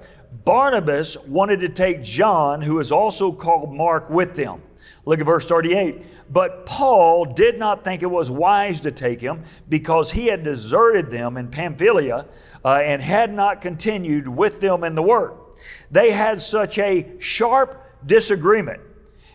Barnabas 0.43 1.17
wanted 1.17 1.59
to 1.61 1.69
take 1.69 2.01
John, 2.01 2.61
who 2.61 2.79
is 2.79 2.91
also 2.91 3.31
called 3.31 3.73
Mark, 3.73 4.09
with 4.09 4.35
them. 4.35 4.61
Look 5.07 5.21
at 5.21 5.25
verse 5.25 5.45
38. 5.45 6.03
But 6.29 6.65
Paul 6.65 7.23
did 7.23 7.57
not 7.57 7.85
think 7.85 8.03
it 8.03 8.07
was 8.07 8.29
wise 8.29 8.81
to 8.81 8.91
take 8.91 9.21
him 9.21 9.45
because 9.69 10.11
he 10.11 10.25
had 10.27 10.43
deserted 10.43 11.09
them 11.09 11.37
in 11.37 11.47
Pamphylia 11.47 12.25
uh, 12.65 12.81
and 12.83 13.01
had 13.01 13.33
not 13.33 13.61
continued 13.61 14.27
with 14.27 14.59
them 14.59 14.83
in 14.83 14.95
the 14.95 15.01
work. 15.01 15.55
They 15.89 16.11
had 16.11 16.41
such 16.41 16.77
a 16.77 17.09
sharp 17.19 17.81
disagreement 18.05 18.81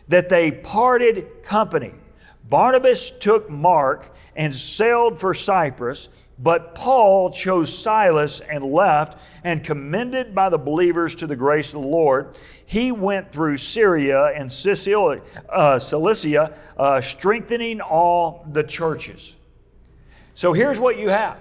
that 0.08 0.28
they 0.28 0.50
parted 0.50 1.42
company. 1.42 1.94
Barnabas 2.50 3.10
took 3.10 3.48
Mark 3.48 4.14
and 4.36 4.54
sailed 4.54 5.18
for 5.18 5.32
Cyprus, 5.32 6.10
but 6.38 6.74
Paul 6.74 7.30
chose 7.30 7.76
Silas 7.76 8.40
and 8.40 8.64
left, 8.64 9.18
and 9.44 9.62
commended 9.62 10.34
by 10.34 10.48
the 10.48 10.58
believers 10.58 11.14
to 11.16 11.26
the 11.26 11.36
grace 11.36 11.74
of 11.74 11.82
the 11.82 11.88
Lord, 11.88 12.36
he 12.66 12.90
went 12.90 13.32
through 13.32 13.58
Syria 13.58 14.26
and 14.34 14.46
uh, 14.46 15.78
Cilicia, 15.78 16.56
uh, 16.76 17.00
strengthening 17.00 17.80
all 17.80 18.46
the 18.50 18.62
churches. 18.62 19.36
So 20.34 20.52
here's 20.52 20.80
what 20.80 20.98
you 20.98 21.10
have. 21.10 21.38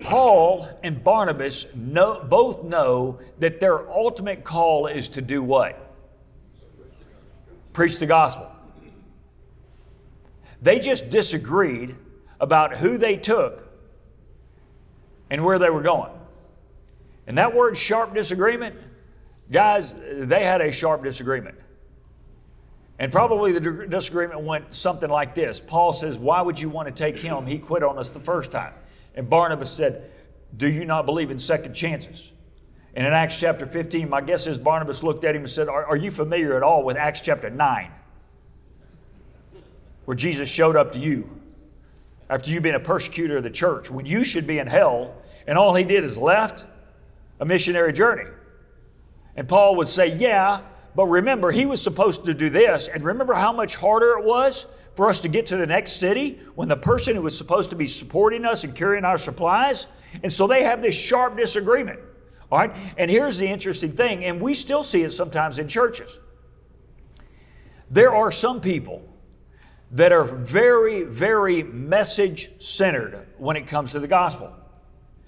Paul 0.00 0.68
and 0.82 1.02
Barnabas 1.02 1.74
know, 1.74 2.24
both 2.28 2.64
know 2.64 3.20
that 3.38 3.60
their 3.60 3.88
ultimate 3.90 4.44
call 4.44 4.86
is 4.86 5.08
to 5.10 5.22
do 5.22 5.42
what? 5.42 5.80
Preach 7.72 7.98
the 7.98 8.06
gospel. 8.06 8.50
They 10.60 10.78
just 10.78 11.10
disagreed 11.10 11.94
about 12.40 12.76
who 12.76 12.98
they 12.98 13.16
took 13.16 13.66
and 15.30 15.44
where 15.44 15.58
they 15.58 15.70
were 15.70 15.82
going. 15.82 16.12
And 17.26 17.38
that 17.38 17.54
word 17.54 17.76
sharp 17.76 18.14
disagreement, 18.14 18.76
guys, 19.50 19.94
they 20.12 20.44
had 20.44 20.60
a 20.60 20.72
sharp 20.72 21.02
disagreement. 21.02 21.58
And 22.98 23.10
probably 23.10 23.52
the 23.52 23.86
disagreement 23.86 24.42
went 24.42 24.74
something 24.74 25.10
like 25.10 25.34
this 25.34 25.58
Paul 25.58 25.92
says, 25.92 26.16
Why 26.16 26.42
would 26.42 26.60
you 26.60 26.68
want 26.68 26.86
to 26.86 26.92
take 26.94 27.16
him? 27.16 27.46
He 27.46 27.58
quit 27.58 27.82
on 27.82 27.98
us 27.98 28.10
the 28.10 28.20
first 28.20 28.52
time. 28.52 28.74
And 29.14 29.28
Barnabas 29.28 29.70
said, 29.70 30.10
Do 30.56 30.68
you 30.68 30.84
not 30.84 31.06
believe 31.06 31.30
in 31.30 31.38
second 31.38 31.74
chances? 31.74 32.30
And 32.94 33.04
in 33.04 33.12
Acts 33.12 33.40
chapter 33.40 33.66
15, 33.66 34.08
my 34.08 34.20
guess 34.20 34.46
is 34.46 34.56
Barnabas 34.56 35.02
looked 35.02 35.24
at 35.24 35.34
him 35.34 35.42
and 35.42 35.50
said, 35.50 35.68
Are, 35.68 35.84
are 35.84 35.96
you 35.96 36.12
familiar 36.12 36.56
at 36.56 36.62
all 36.62 36.84
with 36.84 36.96
Acts 36.96 37.20
chapter 37.20 37.50
9? 37.50 37.90
where 40.04 40.14
Jesus 40.14 40.48
showed 40.48 40.76
up 40.76 40.92
to 40.92 40.98
you 40.98 41.28
after 42.30 42.50
you've 42.50 42.62
been 42.62 42.74
a 42.74 42.80
persecutor 42.80 43.38
of 43.38 43.42
the 43.42 43.50
church 43.50 43.90
when 43.90 44.06
you 44.06 44.24
should 44.24 44.46
be 44.46 44.58
in 44.58 44.66
hell, 44.66 45.14
and 45.46 45.58
all 45.58 45.74
he 45.74 45.84
did 45.84 46.04
is 46.04 46.16
left 46.16 46.64
a 47.40 47.44
missionary 47.44 47.92
journey. 47.92 48.30
And 49.36 49.48
Paul 49.48 49.76
would 49.76 49.88
say, 49.88 50.16
Yeah, 50.16 50.60
but 50.94 51.06
remember, 51.06 51.50
he 51.50 51.66
was 51.66 51.82
supposed 51.82 52.24
to 52.26 52.34
do 52.34 52.50
this. 52.50 52.88
And 52.88 53.04
remember 53.04 53.34
how 53.34 53.52
much 53.52 53.74
harder 53.74 54.18
it 54.18 54.24
was 54.24 54.66
for 54.94 55.08
us 55.08 55.20
to 55.22 55.28
get 55.28 55.46
to 55.46 55.56
the 55.56 55.66
next 55.66 55.94
city 55.94 56.40
when 56.54 56.68
the 56.68 56.76
person 56.76 57.16
who 57.16 57.22
was 57.22 57.36
supposed 57.36 57.70
to 57.70 57.76
be 57.76 57.86
supporting 57.86 58.44
us 58.44 58.64
and 58.64 58.74
carrying 58.74 59.04
our 59.04 59.18
supplies? 59.18 59.86
And 60.22 60.32
so 60.32 60.46
they 60.46 60.62
have 60.62 60.80
this 60.80 60.94
sharp 60.94 61.36
disagreement. 61.36 61.98
All 62.50 62.58
right? 62.58 62.76
And 62.96 63.10
here's 63.10 63.38
the 63.38 63.48
interesting 63.48 63.92
thing, 63.92 64.24
and 64.24 64.40
we 64.40 64.54
still 64.54 64.84
see 64.84 65.02
it 65.02 65.10
sometimes 65.10 65.58
in 65.58 65.66
churches. 65.66 66.18
There 67.90 68.14
are 68.14 68.30
some 68.30 68.60
people 68.60 69.02
that 69.92 70.12
are 70.12 70.24
very, 70.24 71.04
very 71.04 71.62
message 71.62 72.50
centered 72.62 73.26
when 73.38 73.56
it 73.56 73.66
comes 73.66 73.92
to 73.92 74.00
the 74.00 74.08
gospel. 74.08 74.52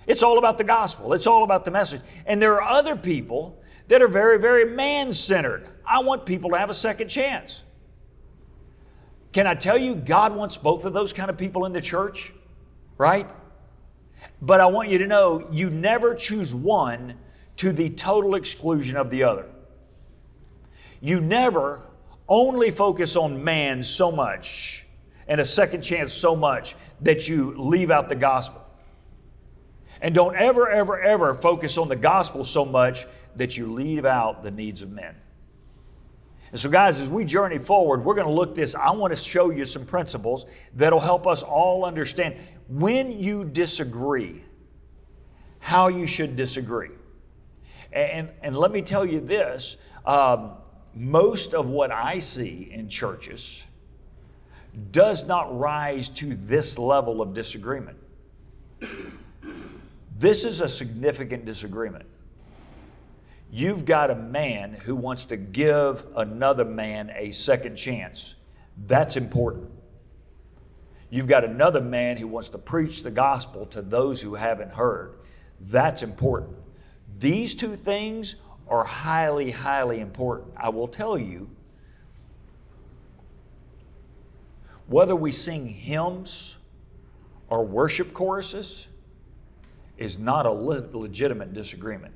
It's 0.06 0.22
all 0.22 0.38
about 0.38 0.58
the 0.58 0.64
gospel, 0.64 1.12
it's 1.12 1.26
all 1.26 1.44
about 1.44 1.64
the 1.64 1.70
message. 1.70 2.00
And 2.26 2.40
there 2.40 2.60
are 2.60 2.68
other 2.68 2.96
people 2.96 3.62
that 3.88 4.02
are 4.02 4.08
very, 4.08 4.38
very 4.38 4.64
man 4.64 5.12
centered. 5.12 5.66
I 5.84 6.00
want 6.00 6.26
people 6.26 6.50
to 6.50 6.58
have 6.58 6.70
a 6.70 6.74
second 6.74 7.08
chance. 7.08 7.64
Can 9.32 9.46
I 9.46 9.54
tell 9.54 9.76
you, 9.76 9.94
God 9.94 10.34
wants 10.34 10.56
both 10.56 10.84
of 10.84 10.92
those 10.92 11.12
kind 11.12 11.30
of 11.30 11.36
people 11.36 11.66
in 11.66 11.72
the 11.72 11.80
church, 11.80 12.32
right? 12.98 13.28
But 14.40 14.60
I 14.60 14.66
want 14.66 14.88
you 14.88 14.98
to 14.98 15.06
know 15.06 15.46
you 15.50 15.70
never 15.70 16.14
choose 16.14 16.54
one 16.54 17.14
to 17.56 17.72
the 17.72 17.90
total 17.90 18.34
exclusion 18.34 18.96
of 18.96 19.10
the 19.10 19.22
other. 19.22 19.46
You 21.00 21.20
never 21.20 21.85
only 22.28 22.70
focus 22.70 23.16
on 23.16 23.42
man 23.42 23.82
so 23.82 24.10
much 24.10 24.84
and 25.28 25.40
a 25.40 25.44
second 25.44 25.82
chance 25.82 26.12
so 26.12 26.36
much 26.36 26.76
that 27.00 27.28
you 27.28 27.54
leave 27.56 27.90
out 27.90 28.08
the 28.08 28.14
gospel. 28.14 28.62
And 30.00 30.14
don't 30.14 30.36
ever, 30.36 30.68
ever, 30.68 31.00
ever 31.00 31.34
focus 31.34 31.78
on 31.78 31.88
the 31.88 31.96
gospel 31.96 32.44
so 32.44 32.64
much 32.64 33.06
that 33.36 33.56
you 33.56 33.72
leave 33.72 34.04
out 34.04 34.42
the 34.42 34.50
needs 34.50 34.82
of 34.82 34.90
men. 34.92 35.14
And 36.52 36.60
so, 36.60 36.70
guys, 36.70 37.00
as 37.00 37.08
we 37.08 37.24
journey 37.24 37.58
forward, 37.58 38.04
we're 38.04 38.14
going 38.14 38.26
to 38.26 38.32
look 38.32 38.54
this. 38.54 38.74
I 38.74 38.90
want 38.92 39.12
to 39.12 39.16
show 39.16 39.50
you 39.50 39.64
some 39.64 39.84
principles 39.84 40.46
that'll 40.74 41.00
help 41.00 41.26
us 41.26 41.42
all 41.42 41.84
understand 41.84 42.36
when 42.68 43.20
you 43.20 43.44
disagree, 43.44 44.44
how 45.58 45.88
you 45.88 46.06
should 46.06 46.36
disagree. 46.36 46.90
And, 47.92 48.30
and 48.42 48.54
let 48.54 48.70
me 48.70 48.82
tell 48.82 49.04
you 49.04 49.20
this 49.20 49.76
um, 50.04 50.52
most 50.96 51.52
of 51.52 51.68
what 51.68 51.92
I 51.92 52.18
see 52.18 52.70
in 52.72 52.88
churches 52.88 53.64
does 54.92 55.24
not 55.24 55.56
rise 55.58 56.08
to 56.08 56.34
this 56.34 56.78
level 56.78 57.20
of 57.20 57.34
disagreement. 57.34 57.98
This 60.18 60.44
is 60.44 60.62
a 60.62 60.68
significant 60.68 61.44
disagreement. 61.44 62.06
You've 63.52 63.84
got 63.84 64.10
a 64.10 64.14
man 64.14 64.72
who 64.72 64.96
wants 64.96 65.26
to 65.26 65.36
give 65.36 66.04
another 66.16 66.64
man 66.64 67.12
a 67.14 67.30
second 67.30 67.76
chance. 67.76 68.34
That's 68.86 69.16
important. 69.16 69.70
You've 71.10 71.28
got 71.28 71.44
another 71.44 71.80
man 71.80 72.16
who 72.16 72.26
wants 72.26 72.48
to 72.50 72.58
preach 72.58 73.02
the 73.02 73.10
gospel 73.10 73.66
to 73.66 73.82
those 73.82 74.20
who 74.20 74.34
haven't 74.34 74.72
heard. 74.72 75.14
That's 75.60 76.02
important. 76.02 76.56
These 77.18 77.54
two 77.54 77.76
things 77.76 78.36
are 78.68 78.84
highly, 78.84 79.50
highly 79.50 80.00
important. 80.00 80.52
I 80.56 80.68
will 80.70 80.88
tell 80.88 81.16
you 81.16 81.50
whether 84.86 85.14
we 85.14 85.32
sing 85.32 85.68
hymns 85.68 86.58
or 87.48 87.64
worship 87.64 88.12
choruses 88.12 88.88
is 89.98 90.18
not 90.18 90.46
a 90.46 90.50
le- 90.50 90.84
legitimate 90.92 91.54
disagreement, 91.54 92.14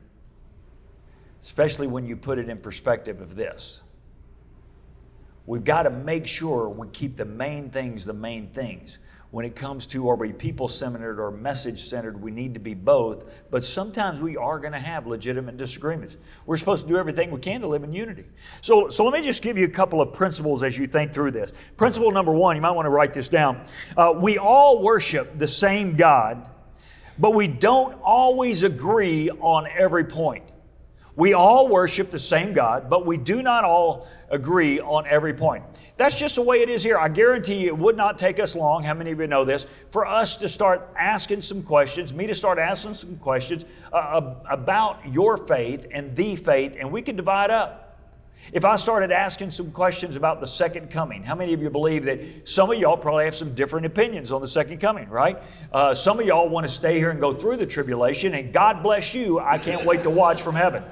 especially 1.42 1.86
when 1.86 2.06
you 2.06 2.16
put 2.16 2.38
it 2.38 2.48
in 2.48 2.58
perspective 2.58 3.20
of 3.20 3.34
this. 3.34 3.82
We've 5.46 5.64
got 5.64 5.84
to 5.84 5.90
make 5.90 6.26
sure 6.26 6.68
we 6.68 6.88
keep 6.88 7.16
the 7.16 7.24
main 7.24 7.70
things 7.70 8.04
the 8.04 8.12
main 8.12 8.48
things 8.48 8.98
when 9.30 9.44
it 9.44 9.54
comes 9.54 9.86
to 9.86 10.08
are 10.08 10.16
we 10.16 10.32
people 10.32 10.66
centered 10.66 11.20
or 11.20 11.30
message 11.30 11.84
centered, 11.84 12.20
we 12.20 12.32
need 12.32 12.54
to 12.54 12.60
be 12.60 12.74
both. 12.74 13.24
But 13.50 13.64
sometimes 13.64 14.20
we 14.20 14.36
are 14.36 14.58
going 14.58 14.72
to 14.72 14.80
have 14.80 15.06
legitimate 15.06 15.56
disagreements. 15.56 16.16
We're 16.46 16.56
supposed 16.56 16.86
to 16.86 16.88
do 16.88 16.98
everything 16.98 17.30
we 17.30 17.38
can 17.38 17.60
to 17.60 17.68
live 17.68 17.84
in 17.84 17.92
unity. 17.92 18.24
So, 18.60 18.88
so 18.88 19.04
let 19.04 19.12
me 19.12 19.24
just 19.24 19.40
give 19.42 19.56
you 19.56 19.66
a 19.66 19.70
couple 19.70 20.00
of 20.00 20.12
principles 20.12 20.64
as 20.64 20.76
you 20.76 20.88
think 20.88 21.12
through 21.12 21.30
this. 21.30 21.52
Principle 21.76 22.10
number 22.10 22.32
one, 22.32 22.56
you 22.56 22.62
might 22.62 22.72
want 22.72 22.86
to 22.86 22.90
write 22.90 23.12
this 23.12 23.28
down. 23.28 23.64
Uh, 23.96 24.12
we 24.16 24.36
all 24.36 24.82
worship 24.82 25.38
the 25.38 25.48
same 25.48 25.96
God, 25.96 26.48
but 27.16 27.32
we 27.32 27.46
don't 27.46 28.00
always 28.02 28.64
agree 28.64 29.30
on 29.30 29.68
every 29.68 30.04
point. 30.04 30.49
We 31.20 31.34
all 31.34 31.68
worship 31.68 32.10
the 32.10 32.18
same 32.18 32.54
God, 32.54 32.88
but 32.88 33.04
we 33.04 33.18
do 33.18 33.42
not 33.42 33.62
all 33.62 34.08
agree 34.30 34.80
on 34.80 35.06
every 35.06 35.34
point. 35.34 35.64
That's 35.98 36.18
just 36.18 36.36
the 36.36 36.40
way 36.40 36.62
it 36.62 36.70
is 36.70 36.82
here. 36.82 36.96
I 36.96 37.08
guarantee 37.08 37.56
you 37.56 37.66
it 37.66 37.76
would 37.76 37.94
not 37.94 38.16
take 38.16 38.40
us 38.40 38.56
long, 38.56 38.84
how 38.84 38.94
many 38.94 39.10
of 39.10 39.20
you 39.20 39.26
know 39.26 39.44
this, 39.44 39.66
for 39.90 40.06
us 40.06 40.38
to 40.38 40.48
start 40.48 40.88
asking 40.98 41.42
some 41.42 41.62
questions, 41.62 42.14
me 42.14 42.26
to 42.26 42.34
start 42.34 42.58
asking 42.58 42.94
some 42.94 43.18
questions 43.18 43.66
uh, 43.92 44.34
about 44.48 45.12
your 45.12 45.36
faith 45.36 45.88
and 45.90 46.16
the 46.16 46.36
faith, 46.36 46.76
and 46.80 46.90
we 46.90 47.02
could 47.02 47.18
divide 47.18 47.50
up. 47.50 47.98
If 48.54 48.64
I 48.64 48.76
started 48.76 49.12
asking 49.12 49.50
some 49.50 49.72
questions 49.72 50.16
about 50.16 50.40
the 50.40 50.46
second 50.46 50.90
coming, 50.90 51.22
how 51.22 51.34
many 51.34 51.52
of 51.52 51.60
you 51.60 51.68
believe 51.68 52.04
that 52.04 52.48
some 52.48 52.70
of 52.70 52.78
y'all 52.78 52.96
probably 52.96 53.26
have 53.26 53.36
some 53.36 53.54
different 53.54 53.84
opinions 53.84 54.32
on 54.32 54.40
the 54.40 54.48
second 54.48 54.78
coming, 54.78 55.10
right? 55.10 55.36
Uh, 55.70 55.94
some 55.94 56.18
of 56.18 56.24
y'all 56.24 56.48
want 56.48 56.66
to 56.66 56.72
stay 56.72 56.96
here 56.96 57.10
and 57.10 57.20
go 57.20 57.34
through 57.34 57.58
the 57.58 57.66
tribulation, 57.66 58.34
and 58.34 58.54
God 58.54 58.82
bless 58.82 59.14
you, 59.14 59.38
I 59.38 59.58
can't 59.58 59.84
wait 59.84 60.02
to 60.04 60.10
watch 60.10 60.40
from 60.40 60.54
heaven. 60.54 60.82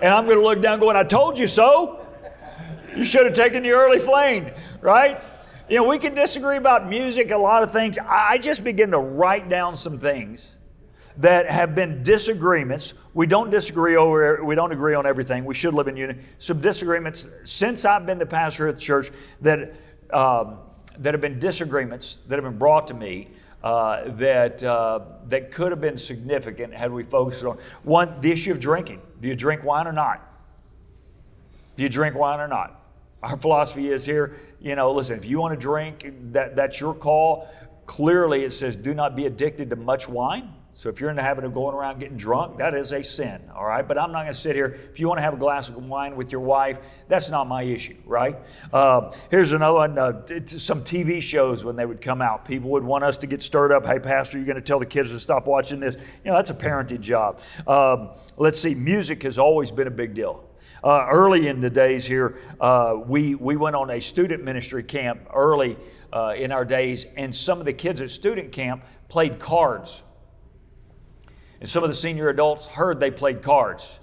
And 0.00 0.14
I'm 0.14 0.26
going 0.26 0.38
to 0.38 0.44
look 0.44 0.62
down 0.62 0.78
going, 0.80 0.96
I 0.96 1.02
told 1.02 1.38
you 1.38 1.46
so. 1.46 2.06
You 2.96 3.04
should 3.04 3.26
have 3.26 3.34
taken 3.34 3.62
the 3.62 3.70
early 3.70 3.98
plane, 3.98 4.52
right? 4.80 5.20
You 5.68 5.76
know, 5.76 5.88
we 5.88 5.98
can 5.98 6.14
disagree 6.14 6.56
about 6.56 6.88
music, 6.88 7.30
a 7.30 7.36
lot 7.36 7.62
of 7.62 7.70
things. 7.70 7.98
I 7.98 8.38
just 8.38 8.64
begin 8.64 8.92
to 8.92 8.98
write 8.98 9.48
down 9.48 9.76
some 9.76 9.98
things 9.98 10.56
that 11.18 11.50
have 11.50 11.74
been 11.74 12.02
disagreements. 12.02 12.94
We 13.12 13.26
don't 13.26 13.50
disagree 13.50 13.96
over, 13.96 14.42
we 14.44 14.54
don't 14.54 14.72
agree 14.72 14.94
on 14.94 15.04
everything. 15.04 15.44
We 15.44 15.54
should 15.54 15.74
live 15.74 15.88
in 15.88 15.96
unity. 15.96 16.20
Some 16.38 16.60
disagreements 16.60 17.26
since 17.44 17.84
I've 17.84 18.06
been 18.06 18.18
the 18.18 18.26
pastor 18.26 18.68
at 18.68 18.76
the 18.76 18.80
church 18.80 19.10
that, 19.42 19.74
um, 20.12 20.58
that 20.98 21.12
have 21.12 21.20
been 21.20 21.38
disagreements 21.38 22.20
that 22.28 22.36
have 22.36 22.44
been 22.44 22.58
brought 22.58 22.86
to 22.88 22.94
me 22.94 23.28
uh, 23.62 24.10
that, 24.12 24.62
uh, 24.62 25.00
that 25.26 25.50
could 25.50 25.72
have 25.72 25.80
been 25.80 25.98
significant 25.98 26.72
had 26.72 26.92
we 26.92 27.02
focused 27.02 27.44
on 27.44 27.58
one, 27.82 28.20
the 28.20 28.30
issue 28.30 28.52
of 28.52 28.60
drinking. 28.60 29.02
Do 29.20 29.28
you 29.28 29.34
drink 29.34 29.64
wine 29.64 29.86
or 29.86 29.92
not? 29.92 30.24
Do 31.76 31.82
you 31.82 31.88
drink 31.88 32.14
wine 32.14 32.40
or 32.40 32.48
not? 32.48 32.80
Our 33.22 33.36
philosophy 33.36 33.90
is 33.90 34.04
here, 34.04 34.36
you 34.60 34.74
know, 34.76 34.92
listen, 34.92 35.18
if 35.18 35.24
you 35.24 35.40
want 35.40 35.58
to 35.58 35.60
drink, 35.60 36.12
that, 36.32 36.54
that's 36.54 36.80
your 36.80 36.94
call. 36.94 37.48
Clearly, 37.86 38.44
it 38.44 38.52
says, 38.52 38.76
do 38.76 38.94
not 38.94 39.16
be 39.16 39.26
addicted 39.26 39.70
to 39.70 39.76
much 39.76 40.08
wine. 40.08 40.54
So 40.78 40.88
if 40.88 41.00
you're 41.00 41.10
in 41.10 41.16
the 41.16 41.22
habit 41.22 41.42
of 41.42 41.52
going 41.54 41.74
around 41.74 41.98
getting 41.98 42.16
drunk, 42.16 42.58
that 42.58 42.72
is 42.72 42.92
a 42.92 43.02
sin, 43.02 43.42
all 43.52 43.64
right? 43.64 43.82
But 43.82 43.98
I'm 43.98 44.12
not 44.12 44.22
going 44.22 44.32
to 44.32 44.38
sit 44.38 44.54
here. 44.54 44.78
If 44.92 45.00
you 45.00 45.08
want 45.08 45.18
to 45.18 45.22
have 45.22 45.34
a 45.34 45.36
glass 45.36 45.68
of 45.68 45.74
wine 45.74 46.14
with 46.14 46.30
your 46.30 46.40
wife, 46.40 46.78
that's 47.08 47.30
not 47.30 47.48
my 47.48 47.64
issue, 47.64 47.96
right? 48.06 48.36
Uh, 48.72 49.12
here's 49.28 49.52
another 49.52 49.76
one. 49.76 49.98
Uh, 49.98 50.24
some 50.46 50.84
TV 50.84 51.20
shows 51.20 51.64
when 51.64 51.74
they 51.74 51.84
would 51.84 52.00
come 52.00 52.22
out, 52.22 52.44
people 52.44 52.70
would 52.70 52.84
want 52.84 53.02
us 53.02 53.18
to 53.18 53.26
get 53.26 53.42
stirred 53.42 53.72
up. 53.72 53.86
Hey, 53.86 53.98
Pastor, 53.98 54.38
you're 54.38 54.46
going 54.46 54.54
to 54.54 54.62
tell 54.62 54.78
the 54.78 54.86
kids 54.86 55.10
to 55.10 55.18
stop 55.18 55.48
watching 55.48 55.80
this. 55.80 55.96
You 55.96 56.30
know, 56.30 56.34
that's 56.34 56.50
a 56.50 56.54
parenting 56.54 57.00
job. 57.00 57.40
Um, 57.66 58.10
let's 58.36 58.60
see, 58.60 58.76
music 58.76 59.24
has 59.24 59.36
always 59.36 59.72
been 59.72 59.88
a 59.88 59.90
big 59.90 60.14
deal. 60.14 60.48
Uh, 60.84 61.08
early 61.10 61.48
in 61.48 61.60
the 61.60 61.70
days 61.70 62.06
here, 62.06 62.38
uh, 62.60 62.94
we, 63.04 63.34
we 63.34 63.56
went 63.56 63.74
on 63.74 63.90
a 63.90 64.00
student 64.00 64.44
ministry 64.44 64.84
camp 64.84 65.22
early 65.34 65.76
uh, 66.12 66.34
in 66.36 66.52
our 66.52 66.64
days, 66.64 67.04
and 67.16 67.34
some 67.34 67.58
of 67.58 67.64
the 67.64 67.72
kids 67.72 68.00
at 68.00 68.12
student 68.12 68.52
camp 68.52 68.84
played 69.08 69.40
cards 69.40 70.04
and 71.60 71.68
some 71.68 71.82
of 71.82 71.88
the 71.88 71.94
senior 71.94 72.28
adults 72.28 72.66
heard 72.66 73.00
they 73.00 73.10
played 73.10 73.42
cards 73.42 74.00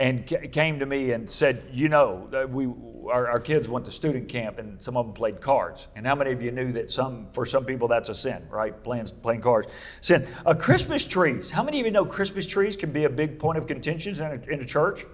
and 0.00 0.26
came 0.50 0.78
to 0.78 0.86
me 0.86 1.12
and 1.12 1.30
said, 1.30 1.62
You 1.72 1.90
know, 1.90 2.48
we, 2.50 2.66
our, 3.10 3.28
our, 3.28 3.38
kids 3.38 3.68
went 3.68 3.84
to 3.84 3.90
student 3.90 4.30
camp 4.30 4.58
and 4.58 4.80
some 4.80 4.96
of 4.96 5.04
them 5.04 5.14
played 5.14 5.42
cards. 5.42 5.88
And 5.94 6.06
how 6.06 6.14
many 6.14 6.32
of 6.32 6.40
you 6.40 6.52
knew 6.52 6.72
that 6.72 6.90
some, 6.90 7.28
for 7.34 7.44
some 7.44 7.66
people, 7.66 7.86
that's 7.86 8.08
a 8.08 8.14
sin, 8.14 8.46
right? 8.48 8.82
Playing, 8.82 9.08
playing 9.22 9.42
cards. 9.42 9.68
Sin. 10.00 10.26
Uh, 10.46 10.54
Christmas 10.54 11.04
trees. 11.04 11.50
How 11.50 11.62
many 11.62 11.80
of 11.80 11.86
you 11.86 11.92
know 11.92 12.06
Christmas 12.06 12.46
trees 12.46 12.76
can 12.76 12.92
be 12.92 13.04
a 13.04 13.10
big 13.10 13.38
point 13.38 13.58
of 13.58 13.66
contention 13.66 14.14
in 14.14 14.22
a, 14.22 14.52
in 14.52 14.60
a 14.60 14.64
church? 14.64 15.04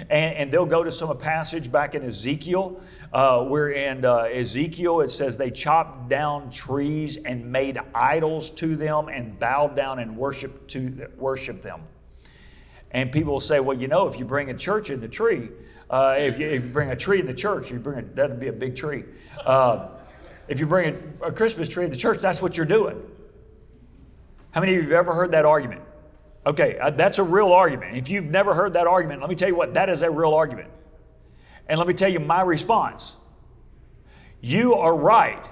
And, 0.00 0.34
and, 0.36 0.52
they'll 0.52 0.66
go 0.66 0.84
to 0.84 0.90
some 0.90 1.16
passage 1.16 1.72
back 1.72 1.94
in 1.94 2.04
Ezekiel, 2.04 2.80
uh, 3.12 3.42
where 3.44 3.70
in 3.70 4.04
uh, 4.04 4.28
Ezekiel 4.32 5.00
it 5.00 5.10
says 5.10 5.36
they 5.36 5.50
chopped 5.50 6.08
down 6.08 6.50
trees 6.50 7.16
and 7.16 7.50
made 7.50 7.78
idols 7.94 8.50
to 8.52 8.76
them 8.76 9.08
and 9.08 9.38
bowed 9.38 9.74
down 9.74 9.98
and 9.98 10.16
worshiped 10.16 10.68
to 10.72 11.08
worship 11.16 11.62
them. 11.62 11.80
And 12.90 13.10
people 13.10 13.32
will 13.32 13.40
say, 13.40 13.60
well, 13.60 13.76
you 13.76 13.88
know, 13.88 14.06
if 14.06 14.18
you 14.18 14.24
bring 14.24 14.50
a 14.50 14.54
church 14.54 14.90
in 14.90 15.00
the 15.00 15.08
tree, 15.08 15.48
uh, 15.88 16.16
if, 16.18 16.38
you, 16.38 16.46
if, 16.46 16.64
you, 16.64 16.70
bring 16.70 16.90
a 16.90 16.96
tree 16.96 17.20
in 17.20 17.26
the 17.26 17.34
church, 17.34 17.70
you 17.70 17.78
bring 17.78 18.10
that'd 18.14 18.40
be 18.40 18.48
a 18.48 18.52
big 18.52 18.76
tree. 18.76 19.04
Uh, 19.44 19.88
if 20.48 20.60
you 20.60 20.66
bring 20.66 20.96
a, 21.22 21.26
a 21.26 21.32
Christmas 21.32 21.68
tree 21.68 21.84
in 21.84 21.90
the 21.90 21.96
church, 21.96 22.20
that's 22.20 22.42
what 22.42 22.56
you're 22.56 22.66
doing. 22.66 23.00
How 24.50 24.60
many 24.60 24.74
of 24.74 24.84
you 24.84 24.90
have 24.90 25.06
ever 25.06 25.14
heard 25.14 25.32
that 25.32 25.44
argument? 25.44 25.82
Okay, 26.46 26.78
uh, 26.78 26.90
that's 26.90 27.18
a 27.18 27.24
real 27.24 27.52
argument. 27.52 27.96
If 27.96 28.08
you've 28.08 28.30
never 28.30 28.54
heard 28.54 28.74
that 28.74 28.86
argument, 28.86 29.20
let 29.20 29.28
me 29.28 29.34
tell 29.34 29.48
you 29.48 29.56
what, 29.56 29.74
that 29.74 29.90
is 29.90 30.02
a 30.02 30.10
real 30.10 30.32
argument. 30.32 30.70
And 31.68 31.76
let 31.78 31.88
me 31.88 31.94
tell 31.94 32.08
you 32.08 32.20
my 32.20 32.42
response. 32.42 33.16
You 34.40 34.74
are 34.74 34.94
right. 34.94 35.44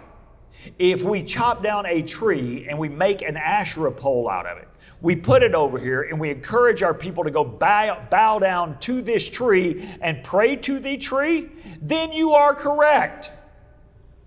If 0.79 1.03
we 1.03 1.25
chop 1.25 1.65
down 1.65 1.85
a 1.85 2.01
tree 2.03 2.69
and 2.69 2.79
we 2.79 2.89
make 2.89 3.23
an 3.23 3.37
Asherah 3.37 3.91
pole 3.91 4.31
out 4.31 4.47
of 4.47 4.59
it, 4.59 4.69
we 5.01 5.17
put 5.17 5.43
it 5.43 5.53
over 5.53 5.79
here 5.79 6.03
and 6.03 6.21
we 6.21 6.31
encourage 6.31 6.83
our 6.85 6.95
people 6.95 7.25
to 7.25 7.31
go 7.31 7.45
bow, 7.45 8.07
bow 8.09 8.39
down 8.39 8.79
to 8.81 9.03
this 9.03 9.29
tree 9.29 9.91
and 10.01 10.23
pray 10.23 10.55
to 10.57 10.79
the 10.79 10.97
tree, 10.97 11.51
then 11.83 12.13
you 12.13 12.33
are 12.33 12.55
correct. 12.55 13.33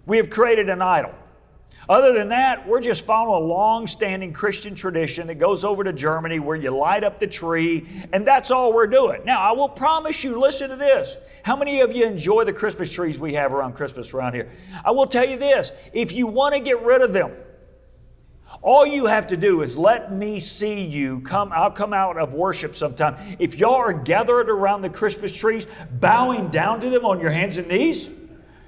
We 0.06 0.18
have 0.18 0.30
created 0.30 0.70
an 0.70 0.82
idol. 0.82 1.14
Other 1.90 2.14
than 2.14 2.30
that, 2.30 2.68
we're 2.68 2.82
just 2.82 3.06
following 3.06 3.44
a 3.44 3.46
long 3.46 3.88
standing 3.88 4.34
Christian 4.34 4.76
tradition 4.76 5.28
that 5.28 5.36
goes 5.36 5.64
over 5.64 5.86
to 5.86 5.94
Germany 5.94 6.40
where 6.40 6.58
you 6.58 6.70
light 6.70 7.06
up 7.06 7.18
the 7.18 7.28
tree, 7.28 7.88
and 8.12 8.28
that's 8.28 8.52
all 8.52 8.74
we're 8.74 8.88
doing. 8.88 9.24
Now, 9.24 9.40
I 9.40 9.54
will 9.54 9.70
promise 9.70 10.22
you, 10.22 10.38
listen 10.38 10.70
to 10.70 10.76
this. 10.76 11.18
How 11.44 11.56
many 11.56 11.80
of 11.80 11.96
you 11.96 12.06
enjoy 12.06 12.44
the 12.44 12.52
Christmas 12.52 12.92
trees 12.92 13.18
we 13.18 13.36
have 13.36 13.54
around 13.54 13.76
Christmas 13.76 14.14
around 14.14 14.34
here? 14.34 14.52
I 14.84 14.92
will 14.92 15.08
tell 15.08 15.28
you 15.28 15.38
this 15.38 15.72
if 15.94 16.12
you 16.12 16.28
want 16.28 16.56
to 16.56 16.60
get 16.60 16.82
rid 16.84 17.02
of 17.02 17.14
them, 17.14 17.32
all 18.62 18.86
you 18.86 19.06
have 19.06 19.28
to 19.28 19.38
do 19.38 19.62
is 19.62 19.78
let 19.78 20.12
me 20.12 20.42
see 20.42 20.82
you 20.82 21.22
come. 21.22 21.54
I'll 21.54 21.72
come 21.72 21.94
out 21.94 22.18
of 22.18 22.34
worship 22.34 22.76
sometime. 22.76 23.16
If 23.40 23.60
y'all 23.60 23.76
are 23.76 23.94
gathered 23.94 24.50
around 24.50 24.82
the 24.82 24.90
Christmas 24.90 25.32
trees, 25.32 25.68
bowing 26.00 26.50
down 26.50 26.82
to 26.82 26.90
them 26.90 27.06
on 27.06 27.22
your 27.22 27.30
hands 27.30 27.58
and 27.58 27.68
knees, 27.68 28.10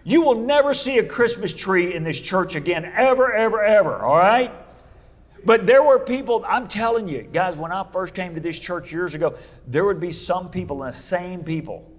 you 0.09 0.21
will 0.21 0.35
never 0.35 0.73
see 0.73 0.97
a 0.97 1.05
Christmas 1.05 1.53
tree 1.53 1.93
in 1.93 2.03
this 2.03 2.19
church 2.19 2.55
again, 2.55 2.85
ever, 2.85 3.33
ever, 3.33 3.63
ever, 3.63 3.97
all 3.97 4.17
right? 4.17 4.51
But 5.45 5.67
there 5.67 5.83
were 5.83 5.99
people, 5.99 6.43
I'm 6.47 6.67
telling 6.67 7.07
you, 7.07 7.21
guys, 7.21 7.55
when 7.55 7.71
I 7.71 7.85
first 7.91 8.13
came 8.13 8.35
to 8.35 8.41
this 8.41 8.59
church 8.59 8.91
years 8.91 9.15
ago, 9.15 9.35
there 9.67 9.85
would 9.85 9.99
be 9.99 10.11
some 10.11 10.49
people, 10.49 10.79
the 10.79 10.91
same 10.91 11.43
people, 11.43 11.89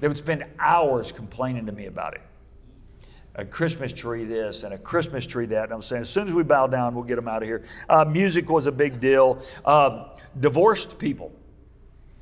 that 0.00 0.08
would 0.08 0.18
spend 0.18 0.44
hours 0.58 1.12
complaining 1.12 1.66
to 1.66 1.72
me 1.72 1.86
about 1.86 2.14
it. 2.14 2.22
A 3.36 3.44
Christmas 3.44 3.92
tree 3.92 4.24
this 4.24 4.62
and 4.62 4.72
a 4.72 4.78
Christmas 4.78 5.26
tree 5.26 5.46
that. 5.46 5.64
And 5.64 5.72
I'm 5.72 5.82
saying, 5.82 6.02
as 6.02 6.08
soon 6.08 6.26
as 6.26 6.34
we 6.34 6.42
bow 6.42 6.66
down, 6.66 6.94
we'll 6.94 7.04
get 7.04 7.16
them 7.16 7.28
out 7.28 7.42
of 7.42 7.48
here. 7.48 7.64
Uh, 7.88 8.04
music 8.04 8.48
was 8.48 8.66
a 8.66 8.72
big 8.72 8.98
deal. 8.98 9.42
Um, 9.64 10.06
divorced 10.40 10.98
people. 10.98 11.32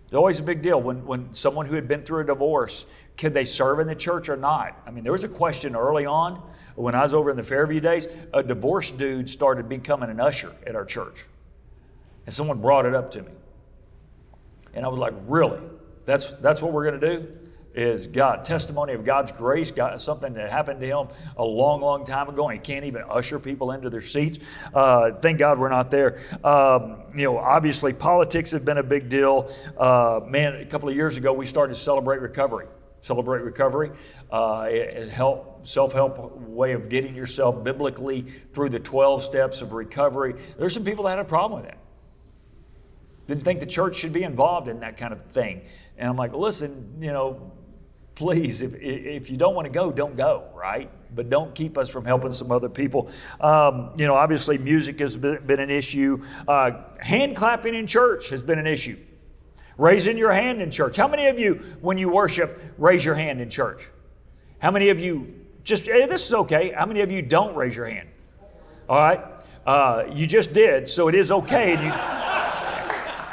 It's 0.05 0.13
always 0.13 0.41
a 0.41 0.43
big 0.43 0.61
deal 0.61 0.81
when, 0.81 1.05
when 1.07 1.33
someone 1.33 1.67
who 1.67 1.75
had 1.77 1.89
been 1.89 2.03
through 2.03 2.21
a 2.21 2.27
divorce 2.27 2.87
could 3.17 3.35
they 3.35 3.45
serve 3.45 3.81
in 3.81 3.87
the 3.87 3.95
church 3.95 4.29
or 4.29 4.37
not? 4.37 4.81
I 4.87 4.91
mean, 4.91 5.05
there 5.05 5.13
was 5.13 5.25
a 5.25 5.29
question 5.29 5.77
early 5.77 6.07
on 6.07 6.43
when 6.75 6.95
I 6.95 7.03
was 7.03 7.15
over 7.15 7.31
in 7.31 7.37
the 7.37 7.43
Fairview 7.43 7.81
days. 7.81 8.09
A 8.33 8.43
divorced 8.43 8.99
dude 8.99 9.31
started 9.31 9.69
becoming 9.69 10.11
an 10.11 10.21
usher 10.21 10.53
at 10.67 10.75
our 10.75 10.85
church. 10.85 11.27
And 12.27 12.35
someone 12.35 12.61
brought 12.61 12.87
it 12.87 12.95
up 12.95 13.11
to 13.13 13.23
me. 13.23 13.33
And 14.75 14.85
I 14.85 14.89
was 14.89 14.99
like, 14.99 15.15
really? 15.27 15.61
That's, 16.07 16.31
that's 16.31 16.61
what 16.61 16.73
we're 16.73 16.91
going 16.91 17.01
to 17.01 17.19
do? 17.19 17.29
is 17.75 18.07
God, 18.07 18.45
testimony 18.45 18.93
of 18.93 19.05
God's 19.05 19.33
grace, 19.33 19.71
God, 19.71 20.01
something 20.01 20.33
that 20.35 20.51
happened 20.51 20.81
to 20.81 20.87
him 20.87 21.09
a 21.37 21.45
long, 21.45 21.81
long 21.81 22.05
time 22.05 22.29
ago, 22.29 22.49
and 22.49 22.59
he 22.59 22.65
can't 22.65 22.85
even 22.85 23.03
usher 23.11 23.39
people 23.39 23.73
into 23.73 23.91
their 23.91 24.01
seats. 24.01 24.39
Uh, 24.73 25.13
thank 25.13 25.39
God 25.39 25.59
we're 25.59 25.69
not 25.69 25.91
there. 25.91 26.21
Um, 26.45 27.03
you 27.15 27.25
know, 27.25 27.37
obviously 27.37 27.93
politics 27.93 28.53
have 28.53 28.65
been 28.65 28.79
a 28.79 28.83
big 28.83 29.09
deal. 29.09 29.51
Uh, 29.77 30.21
man, 30.27 30.55
a 30.55 30.67
couple 30.67 30.89
of 30.89 30.95
years 30.95 31.17
ago 31.17 31.33
we 31.33 31.47
started 31.47 31.75
to 31.75 31.81
Celebrate 31.81 32.21
Recovery. 32.21 32.67
Celebrate 33.05 33.43
Recovery, 33.43 33.91
uh, 34.31 34.67
help 35.11 35.67
self-help 35.67 36.39
way 36.41 36.73
of 36.73 36.89
getting 36.89 37.15
yourself 37.15 37.63
biblically 37.63 38.23
through 38.55 38.71
the 38.71 38.79
12 38.79 39.23
steps 39.23 39.61
of 39.61 39.75
recovery. 39.75 40.35
There's 40.59 40.73
some 40.73 40.85
people 40.85 41.05
that 41.05 41.11
had 41.11 41.19
a 41.19 41.25
problem 41.25 41.61
with 41.61 41.71
that. 41.71 41.79
Didn't 43.27 43.45
think 43.45 43.61
the 43.61 43.67
church 43.67 43.97
should 43.97 44.15
be 44.15 44.23
involved 44.23 44.69
in 44.69 44.81
that 44.81 44.97
kind 44.97 45.13
of 45.13 45.21
thing. 45.21 45.67
And 45.99 46.09
I'm 46.09 46.17
like, 46.17 46.33
listen, 46.33 46.97
you 46.99 47.13
know, 47.13 47.53
please, 48.15 48.63
if, 48.63 48.75
if 48.75 49.29
you 49.29 49.37
don't 49.37 49.55
want 49.55 49.67
to 49.67 49.71
go, 49.71 49.93
don't 49.93 50.17
go, 50.17 50.49
right? 50.55 50.91
But 51.15 51.29
don't 51.29 51.55
keep 51.55 51.77
us 51.77 51.91
from 51.91 52.07
helping 52.07 52.31
some 52.31 52.51
other 52.51 52.71
people. 52.71 53.11
Um, 53.39 53.93
you 53.99 54.07
know, 54.07 54.15
obviously, 54.15 54.57
music 54.57 54.99
has 55.01 55.15
been, 55.15 55.61
an 55.61 55.71
issue. 55.71 56.25
Uh, 56.49 56.71
hand 57.01 57.37
clapping 57.37 57.75
in 57.75 57.87
church 57.87 58.31
has 58.31 58.43
been 58.43 58.59
an 58.59 58.67
issue. 58.67 58.97
Raising 59.77 60.17
your 60.17 60.33
hand 60.33 60.63
in 60.63 60.71
church. 60.71 60.97
How 60.97 61.09
many 61.09 61.27
of 61.27 61.39
you, 61.39 61.61
when 61.81 61.99
you 61.99 62.09
worship, 62.09 62.61
raise 62.79 63.05
your 63.05 63.15
hand 63.15 63.41
in 63.41 63.51
church? 63.51 63.89
How 64.59 64.71
many 64.71 64.91
of 64.91 65.01
you 65.01 65.35
just, 65.65 65.85
hey, 65.85 66.07
this 66.07 66.27
is 66.27 66.35
okay. 66.35 66.73
How 66.73 66.87
many 66.87 67.01
of 67.01 67.11
you 67.11 67.23
don't 67.23 67.55
raise 67.57 67.75
your 67.75 67.87
hand? 67.87 68.09
All 68.89 68.99
right? 68.99 69.21
Uh, 69.67 70.05
you 70.13 70.27
just 70.27 70.53
did, 70.53 70.89
so 70.89 71.09
it 71.09 71.15
is 71.15 71.33
okay. 71.33 71.75
And 71.75 71.83
you, 71.83 71.91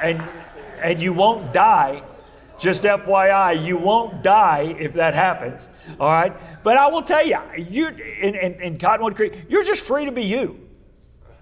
and, 0.01 0.29
and 0.81 1.01
you 1.01 1.13
won't 1.13 1.53
die 1.53 2.03
just 2.61 2.83
FYI, 2.83 3.65
you 3.65 3.75
won't 3.75 4.21
die 4.21 4.75
if 4.79 4.93
that 4.93 5.15
happens. 5.15 5.69
All 5.99 6.11
right? 6.11 6.31
But 6.63 6.77
I 6.77 6.87
will 6.87 7.01
tell 7.01 7.25
you, 7.25 7.39
you 7.57 7.87
in, 7.87 8.35
in, 8.35 8.61
in 8.61 8.77
Cottonwood 8.77 9.15
Creek, 9.15 9.45
you're 9.49 9.63
just 9.63 9.83
free 9.83 10.05
to 10.05 10.11
be 10.11 10.23
you. 10.23 10.59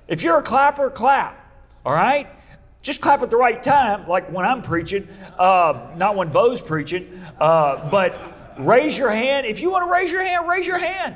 If 0.08 0.24
you're 0.24 0.38
a 0.38 0.42
clapper, 0.42 0.90
clap. 0.90 1.36
All 1.86 1.94
right? 1.94 2.28
Just 2.82 3.02
clap 3.02 3.22
at 3.22 3.30
the 3.30 3.38
right 3.38 3.62
time, 3.62 4.08
like 4.08 4.32
when 4.32 4.46
I'm 4.46 4.62
preaching, 4.62 5.08
uh, 5.38 5.94
not 5.98 6.16
when 6.16 6.30
Bo's 6.30 6.62
preaching. 6.62 7.22
Uh, 7.40 7.90
but 7.90 8.16
raise 8.58 8.98
your 8.98 9.10
hand. 9.10 9.46
If 9.46 9.62
you 9.62 9.70
want 9.70 9.86
to 9.86 9.92
raise 9.92 10.12
your 10.12 10.24
hand, 10.24 10.48
raise 10.48 10.66
your 10.66 10.78
hand. 10.78 11.16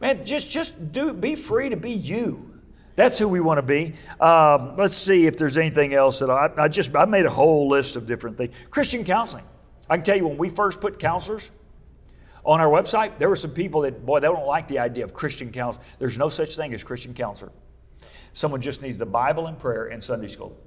Man, 0.00 0.24
just 0.24 0.50
just 0.50 0.92
do 0.92 1.12
be 1.12 1.34
free 1.34 1.70
to 1.70 1.76
be 1.76 1.92
you. 1.92 2.60
That's 2.94 3.18
who 3.18 3.28
we 3.28 3.40
want 3.40 3.58
to 3.58 3.62
be. 3.62 3.94
Um, 4.20 4.76
let's 4.76 4.96
see 4.96 5.26
if 5.26 5.36
there's 5.36 5.58
anything 5.58 5.94
else 5.94 6.18
that 6.20 6.30
I, 6.30 6.50
I 6.56 6.68
just 6.68 6.94
I 6.94 7.04
made 7.06 7.26
a 7.26 7.30
whole 7.30 7.68
list 7.68 7.96
of 7.96 8.06
different 8.06 8.36
things. 8.36 8.54
Christian 8.70 9.04
counseling. 9.04 9.44
I 9.88 9.96
can 9.96 10.04
tell 10.04 10.16
you 10.16 10.26
when 10.26 10.38
we 10.38 10.48
first 10.48 10.80
put 10.80 10.98
counselors 10.98 11.50
on 12.44 12.60
our 12.60 12.68
website, 12.68 13.18
there 13.18 13.28
were 13.28 13.36
some 13.36 13.52
people 13.52 13.82
that 13.82 14.04
boy 14.04 14.20
they 14.20 14.26
don't 14.26 14.46
like 14.46 14.68
the 14.68 14.78
idea 14.78 15.04
of 15.04 15.14
Christian 15.14 15.52
counselor. 15.52 15.84
There's 15.98 16.18
no 16.18 16.28
such 16.28 16.56
thing 16.56 16.74
as 16.74 16.84
Christian 16.84 17.14
counselor. 17.14 17.52
Someone 18.32 18.60
just 18.60 18.82
needs 18.82 18.98
the 18.98 19.06
Bible 19.06 19.46
and 19.46 19.58
prayer 19.58 19.86
and 19.86 20.02
Sunday 20.02 20.26
school. 20.26 20.58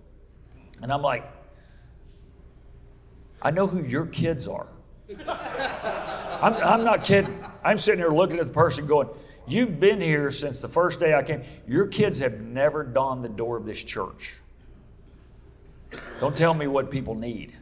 And 0.81 0.91
I'm 0.91 1.01
like, 1.01 1.29
I 3.41 3.51
know 3.51 3.67
who 3.67 3.83
your 3.83 4.05
kids 4.05 4.47
are. 4.47 4.67
I'm, 6.41 6.53
I'm 6.55 6.83
not 6.83 7.03
kidding. 7.03 7.43
I'm 7.63 7.79
sitting 7.79 7.99
here 7.99 8.09
looking 8.09 8.39
at 8.39 8.47
the 8.47 8.53
person 8.53 8.85
going, 8.85 9.09
You've 9.49 9.79
been 9.79 9.99
here 9.99 10.29
since 10.29 10.59
the 10.59 10.69
first 10.69 10.99
day 10.99 11.15
I 11.15 11.23
came. 11.23 11.41
Your 11.67 11.87
kids 11.87 12.19
have 12.19 12.39
never 12.39 12.83
donned 12.83 13.25
the 13.25 13.29
door 13.29 13.57
of 13.57 13.65
this 13.65 13.83
church. 13.83 14.35
Don't 16.19 16.37
tell 16.37 16.53
me 16.53 16.67
what 16.67 16.91
people 16.91 17.15
need. 17.15 17.55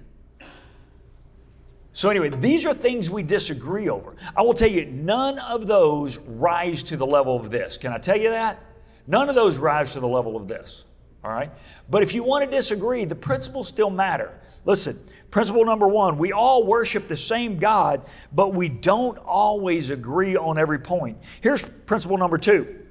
So, 1.93 2.09
anyway, 2.09 2.29
these 2.29 2.65
are 2.65 2.73
things 2.73 3.09
we 3.09 3.23
disagree 3.23 3.89
over. 3.89 4.17
I 4.35 4.41
will 4.41 4.53
tell 4.53 4.69
you, 4.69 4.85
none 4.85 5.39
of 5.39 5.65
those 5.65 6.17
rise 6.17 6.83
to 6.83 6.97
the 6.97 7.07
level 7.07 7.37
of 7.37 7.49
this. 7.49 7.77
Can 7.77 7.93
I 7.93 7.97
tell 7.97 8.17
you 8.17 8.31
that? 8.31 8.63
None 9.07 9.29
of 9.29 9.35
those 9.35 9.57
rise 9.57 9.93
to 9.93 10.01
the 10.01 10.07
level 10.07 10.35
of 10.35 10.47
this. 10.47 10.83
All 11.27 11.33
right? 11.33 11.51
But 11.89 12.03
if 12.03 12.13
you 12.13 12.23
want 12.23 12.49
to 12.49 12.49
disagree, 12.49 13.03
the 13.03 13.15
principles 13.15 13.67
still 13.67 13.89
matter. 13.89 14.39
Listen, 14.63 14.97
Principle 15.29 15.65
number 15.65 15.87
one 15.87 16.17
we 16.17 16.31
all 16.31 16.65
worship 16.65 17.07
the 17.07 17.17
same 17.17 17.57
God, 17.59 18.01
but 18.31 18.53
we 18.53 18.69
don't 18.69 19.17
always 19.17 19.89
agree 19.89 20.37
on 20.37 20.57
every 20.57 20.79
point. 20.79 21.17
Here's 21.41 21.67
principle 21.85 22.17
number 22.17 22.37
two 22.37 22.83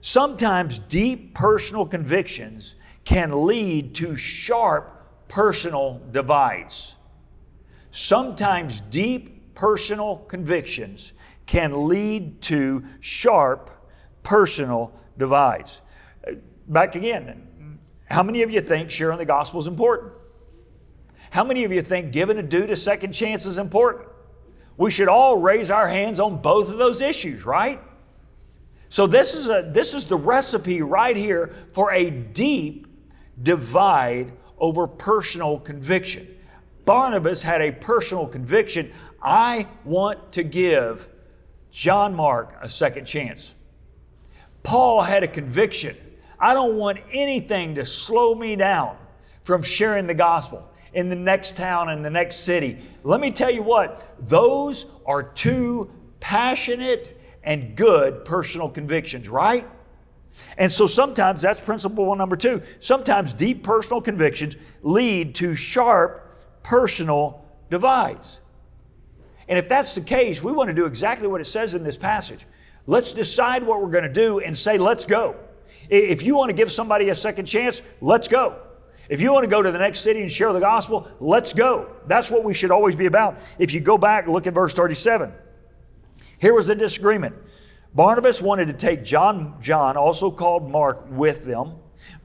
sometimes 0.00 0.78
deep 0.78 1.34
personal 1.34 1.84
convictions 1.84 2.76
can 3.04 3.44
lead 3.44 3.94
to 3.96 4.14
sharp 4.14 5.28
personal 5.28 6.00
divides. 6.12 6.94
Sometimes 7.90 8.80
deep 8.82 9.54
personal 9.54 10.18
convictions 10.28 11.12
can 11.46 11.88
lead 11.88 12.40
to 12.42 12.84
sharp 13.00 13.70
personal 14.22 14.92
divides. 15.18 15.82
Back 16.68 16.94
again, 16.94 17.48
how 18.10 18.22
many 18.22 18.42
of 18.42 18.50
you 18.50 18.60
think 18.60 18.90
sharing 18.90 19.18
the 19.18 19.24
gospel 19.24 19.60
is 19.60 19.66
important? 19.66 20.12
How 21.30 21.44
many 21.44 21.64
of 21.64 21.72
you 21.72 21.80
think 21.80 22.10
giving 22.10 22.38
a 22.38 22.42
dude 22.42 22.70
a 22.70 22.76
second 22.76 23.12
chance 23.12 23.46
is 23.46 23.56
important? 23.56 24.08
We 24.76 24.90
should 24.90 25.08
all 25.08 25.36
raise 25.36 25.70
our 25.70 25.86
hands 25.86 26.18
on 26.18 26.42
both 26.42 26.70
of 26.70 26.78
those 26.78 27.00
issues, 27.00 27.46
right? 27.46 27.80
So 28.88 29.06
this 29.06 29.34
is 29.34 29.48
a 29.48 29.70
this 29.72 29.94
is 29.94 30.06
the 30.06 30.16
recipe 30.16 30.82
right 30.82 31.16
here 31.16 31.54
for 31.72 31.92
a 31.92 32.10
deep 32.10 32.88
divide 33.40 34.32
over 34.58 34.88
personal 34.88 35.60
conviction. 35.60 36.26
Barnabas 36.84 37.42
had 37.42 37.62
a 37.62 37.70
personal 37.70 38.26
conviction. 38.26 38.90
I 39.22 39.68
want 39.84 40.32
to 40.32 40.42
give 40.42 41.08
John 41.70 42.16
Mark 42.16 42.56
a 42.60 42.68
second 42.68 43.04
chance. 43.04 43.54
Paul 44.64 45.02
had 45.02 45.22
a 45.22 45.28
conviction. 45.28 45.96
I 46.40 46.54
don't 46.54 46.76
want 46.76 46.98
anything 47.12 47.74
to 47.74 47.84
slow 47.84 48.34
me 48.34 48.56
down 48.56 48.96
from 49.42 49.62
sharing 49.62 50.06
the 50.06 50.14
gospel 50.14 50.66
in 50.92 51.08
the 51.08 51.16
next 51.16 51.56
town 51.56 51.90
in 51.90 52.02
the 52.02 52.10
next 52.10 52.36
city. 52.36 52.78
Let 53.04 53.20
me 53.20 53.30
tell 53.30 53.50
you 53.50 53.62
what, 53.62 54.16
those 54.28 54.86
are 55.06 55.22
two 55.22 55.90
passionate 56.18 57.20
and 57.42 57.76
good 57.76 58.24
personal 58.24 58.68
convictions, 58.68 59.28
right? 59.28 59.68
And 60.56 60.70
so 60.70 60.86
sometimes 60.86 61.42
that's 61.42 61.60
principle 61.60 62.14
number 62.14 62.36
two. 62.36 62.62
Sometimes 62.78 63.34
deep 63.34 63.62
personal 63.62 64.00
convictions 64.00 64.56
lead 64.82 65.34
to 65.36 65.54
sharp 65.54 66.42
personal 66.62 67.44
divides. 67.70 68.40
And 69.48 69.58
if 69.58 69.68
that's 69.68 69.94
the 69.94 70.00
case, 70.00 70.42
we 70.42 70.52
want 70.52 70.68
to 70.68 70.74
do 70.74 70.86
exactly 70.86 71.26
what 71.26 71.40
it 71.40 71.46
says 71.46 71.74
in 71.74 71.82
this 71.82 71.96
passage. 71.96 72.46
Let's 72.86 73.12
decide 73.12 73.62
what 73.64 73.82
we're 73.82 73.90
going 73.90 74.04
to 74.04 74.12
do 74.12 74.40
and 74.40 74.56
say, 74.56 74.78
let's 74.78 75.04
go. 75.04 75.36
If 75.88 76.22
you 76.22 76.36
want 76.36 76.50
to 76.50 76.54
give 76.54 76.70
somebody 76.70 77.08
a 77.08 77.14
second 77.14 77.46
chance, 77.46 77.82
let's 78.00 78.28
go. 78.28 78.60
If 79.08 79.20
you 79.20 79.32
want 79.32 79.44
to 79.44 79.50
go 79.50 79.60
to 79.60 79.72
the 79.72 79.78
next 79.78 80.00
city 80.00 80.22
and 80.22 80.30
share 80.30 80.52
the 80.52 80.60
gospel, 80.60 81.10
let's 81.18 81.52
go. 81.52 81.96
That's 82.06 82.30
what 82.30 82.44
we 82.44 82.54
should 82.54 82.70
always 82.70 82.94
be 82.94 83.06
about. 83.06 83.38
If 83.58 83.74
you 83.74 83.80
go 83.80 83.98
back, 83.98 84.28
look 84.28 84.46
at 84.46 84.54
verse 84.54 84.72
37. 84.72 85.32
Here 86.38 86.54
was 86.54 86.68
the 86.68 86.76
disagreement. 86.76 87.34
Barnabas 87.92 88.40
wanted 88.40 88.68
to 88.68 88.72
take 88.72 89.02
John, 89.02 89.56
John, 89.60 89.96
also 89.96 90.30
called 90.30 90.70
Mark, 90.70 91.06
with 91.10 91.44
them. 91.44 91.74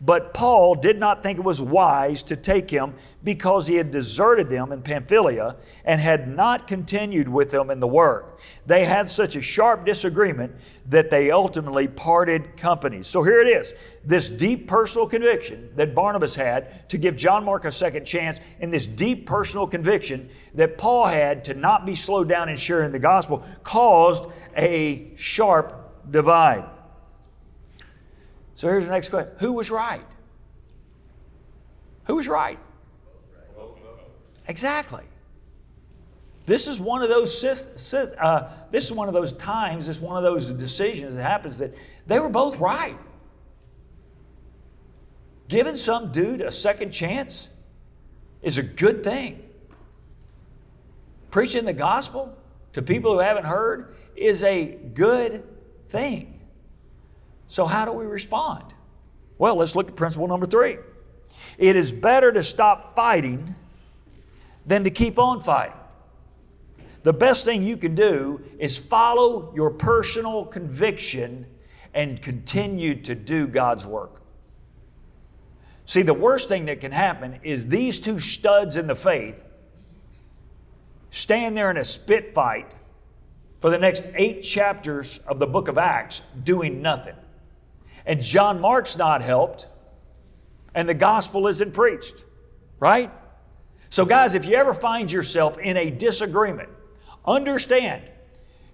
But 0.01 0.33
Paul 0.33 0.75
did 0.75 0.99
not 0.99 1.23
think 1.23 1.39
it 1.39 1.45
was 1.45 1.61
wise 1.61 2.23
to 2.23 2.35
take 2.35 2.69
him 2.69 2.93
because 3.23 3.67
he 3.67 3.75
had 3.75 3.91
deserted 3.91 4.49
them 4.49 4.71
in 4.71 4.81
Pamphylia 4.81 5.55
and 5.83 5.99
had 5.99 6.27
not 6.27 6.67
continued 6.67 7.27
with 7.27 7.49
them 7.49 7.69
in 7.69 7.79
the 7.79 7.88
work. 7.88 8.39
They 8.65 8.85
had 8.85 9.09
such 9.09 9.35
a 9.35 9.41
sharp 9.41 9.85
disagreement 9.85 10.55
that 10.89 11.09
they 11.09 11.31
ultimately 11.31 11.88
parted 11.88 12.57
companies. 12.57 13.07
So 13.07 13.23
here 13.23 13.41
it 13.41 13.47
is 13.47 13.73
this 14.03 14.29
deep 14.29 14.67
personal 14.67 15.07
conviction 15.07 15.69
that 15.75 15.95
Barnabas 15.95 16.35
had 16.35 16.88
to 16.89 16.97
give 16.97 17.15
John 17.15 17.43
Mark 17.43 17.65
a 17.65 17.71
second 17.71 18.05
chance, 18.05 18.39
and 18.59 18.71
this 18.73 18.85
deep 18.85 19.25
personal 19.25 19.67
conviction 19.67 20.29
that 20.53 20.77
Paul 20.77 21.07
had 21.07 21.43
to 21.45 21.53
not 21.53 21.85
be 21.85 21.95
slowed 21.95 22.29
down 22.29 22.49
in 22.49 22.55
sharing 22.55 22.91
the 22.91 22.99
gospel 22.99 23.43
caused 23.63 24.27
a 24.55 25.11
sharp 25.15 26.11
divide. 26.11 26.65
So 28.55 28.67
here's 28.69 28.85
the 28.85 28.91
next 28.91 29.09
question 29.09 29.33
Who 29.39 29.53
was 29.53 29.69
right? 29.69 30.05
Who 32.05 32.15
was 32.15 32.27
right? 32.27 32.59
Exactly. 34.47 35.03
This 36.45 36.67
is 36.67 36.79
one 36.79 37.01
of 37.01 37.09
those 37.09 37.43
uh, 37.43 38.49
this 38.71 38.85
is 38.85 38.91
one 38.91 39.07
of 39.07 39.13
those 39.13 39.33
times, 39.33 39.87
this 39.87 39.97
is 39.97 40.01
one 40.01 40.17
of 40.17 40.23
those 40.23 40.51
decisions 40.51 41.15
that 41.15 41.23
happens 41.23 41.57
that 41.57 41.73
they 42.05 42.19
were 42.19 42.29
both 42.29 42.57
right. 42.57 42.97
Giving 45.47 45.75
some 45.75 46.11
dude 46.11 46.41
a 46.41 46.51
second 46.51 46.91
chance 46.91 47.49
is 48.41 48.57
a 48.57 48.63
good 48.63 49.03
thing. 49.03 49.43
Preaching 51.31 51.65
the 51.65 51.73
gospel 51.73 52.37
to 52.73 52.81
people 52.81 53.13
who 53.13 53.19
haven't 53.19 53.45
heard 53.45 53.95
is 54.15 54.43
a 54.43 54.77
good 54.93 55.43
thing. 55.87 56.35
So, 57.47 57.65
how 57.65 57.86
do 57.86 57.91
we 57.91 58.05
respond? 58.05 58.73
Well, 59.38 59.55
let's 59.55 59.75
look 59.75 59.89
at 59.89 59.95
principle 59.95 60.27
number 60.27 60.45
three. 60.45 60.77
It 61.58 61.75
is 61.75 61.91
better 61.91 62.31
to 62.31 62.41
stop 62.41 62.95
fighting 62.95 63.55
than 64.65 64.84
to 64.84 64.89
keep 64.89 65.19
on 65.19 65.41
fighting. 65.41 65.77
the 67.03 67.13
best 67.13 67.45
thing 67.45 67.62
you 67.62 67.77
can 67.77 67.93
do 67.93 68.41
is 68.58 68.79
follow 68.79 69.53
your 69.55 69.69
personal 69.69 70.43
conviction 70.43 71.45
and 71.93 72.19
continue 72.19 72.95
to 73.03 73.13
do 73.13 73.45
God's 73.45 73.86
work. 73.86 74.21
See, 75.86 76.01
the 76.01 76.15
worst 76.15 76.49
thing 76.49 76.65
that 76.65 76.81
can 76.81 76.91
happen 76.91 77.39
is 77.43 77.67
these 77.67 77.99
two 77.99 78.19
studs 78.19 78.75
in 78.75 78.88
the 78.88 78.95
faith 78.95 79.36
stand 81.12 81.55
there 81.55 81.69
in 81.69 81.77
a 81.77 81.86
spit 81.86 82.34
fight 82.34 82.71
for 83.62 83.69
the 83.69 83.77
next 83.77 84.08
eight 84.15 84.41
chapters 84.41 85.19
of 85.27 85.38
the 85.39 85.47
book 85.47 85.67
of 85.67 85.77
Acts 85.77 86.21
doing 86.43 86.81
nothing. 86.81 87.15
And 88.05 88.21
John 88.21 88.61
Mark's 88.61 88.97
not 88.97 89.21
helped, 89.21 89.67
and 90.73 90.87
the 90.87 90.93
gospel 90.93 91.47
isn't 91.47 91.73
preached, 91.73 92.23
right? 92.79 93.11
So, 93.89 94.05
guys, 94.05 94.35
if 94.35 94.45
you 94.45 94.55
ever 94.55 94.73
find 94.73 95.11
yourself 95.11 95.57
in 95.57 95.77
a 95.77 95.89
disagreement, 95.89 96.69
understand 97.25 98.03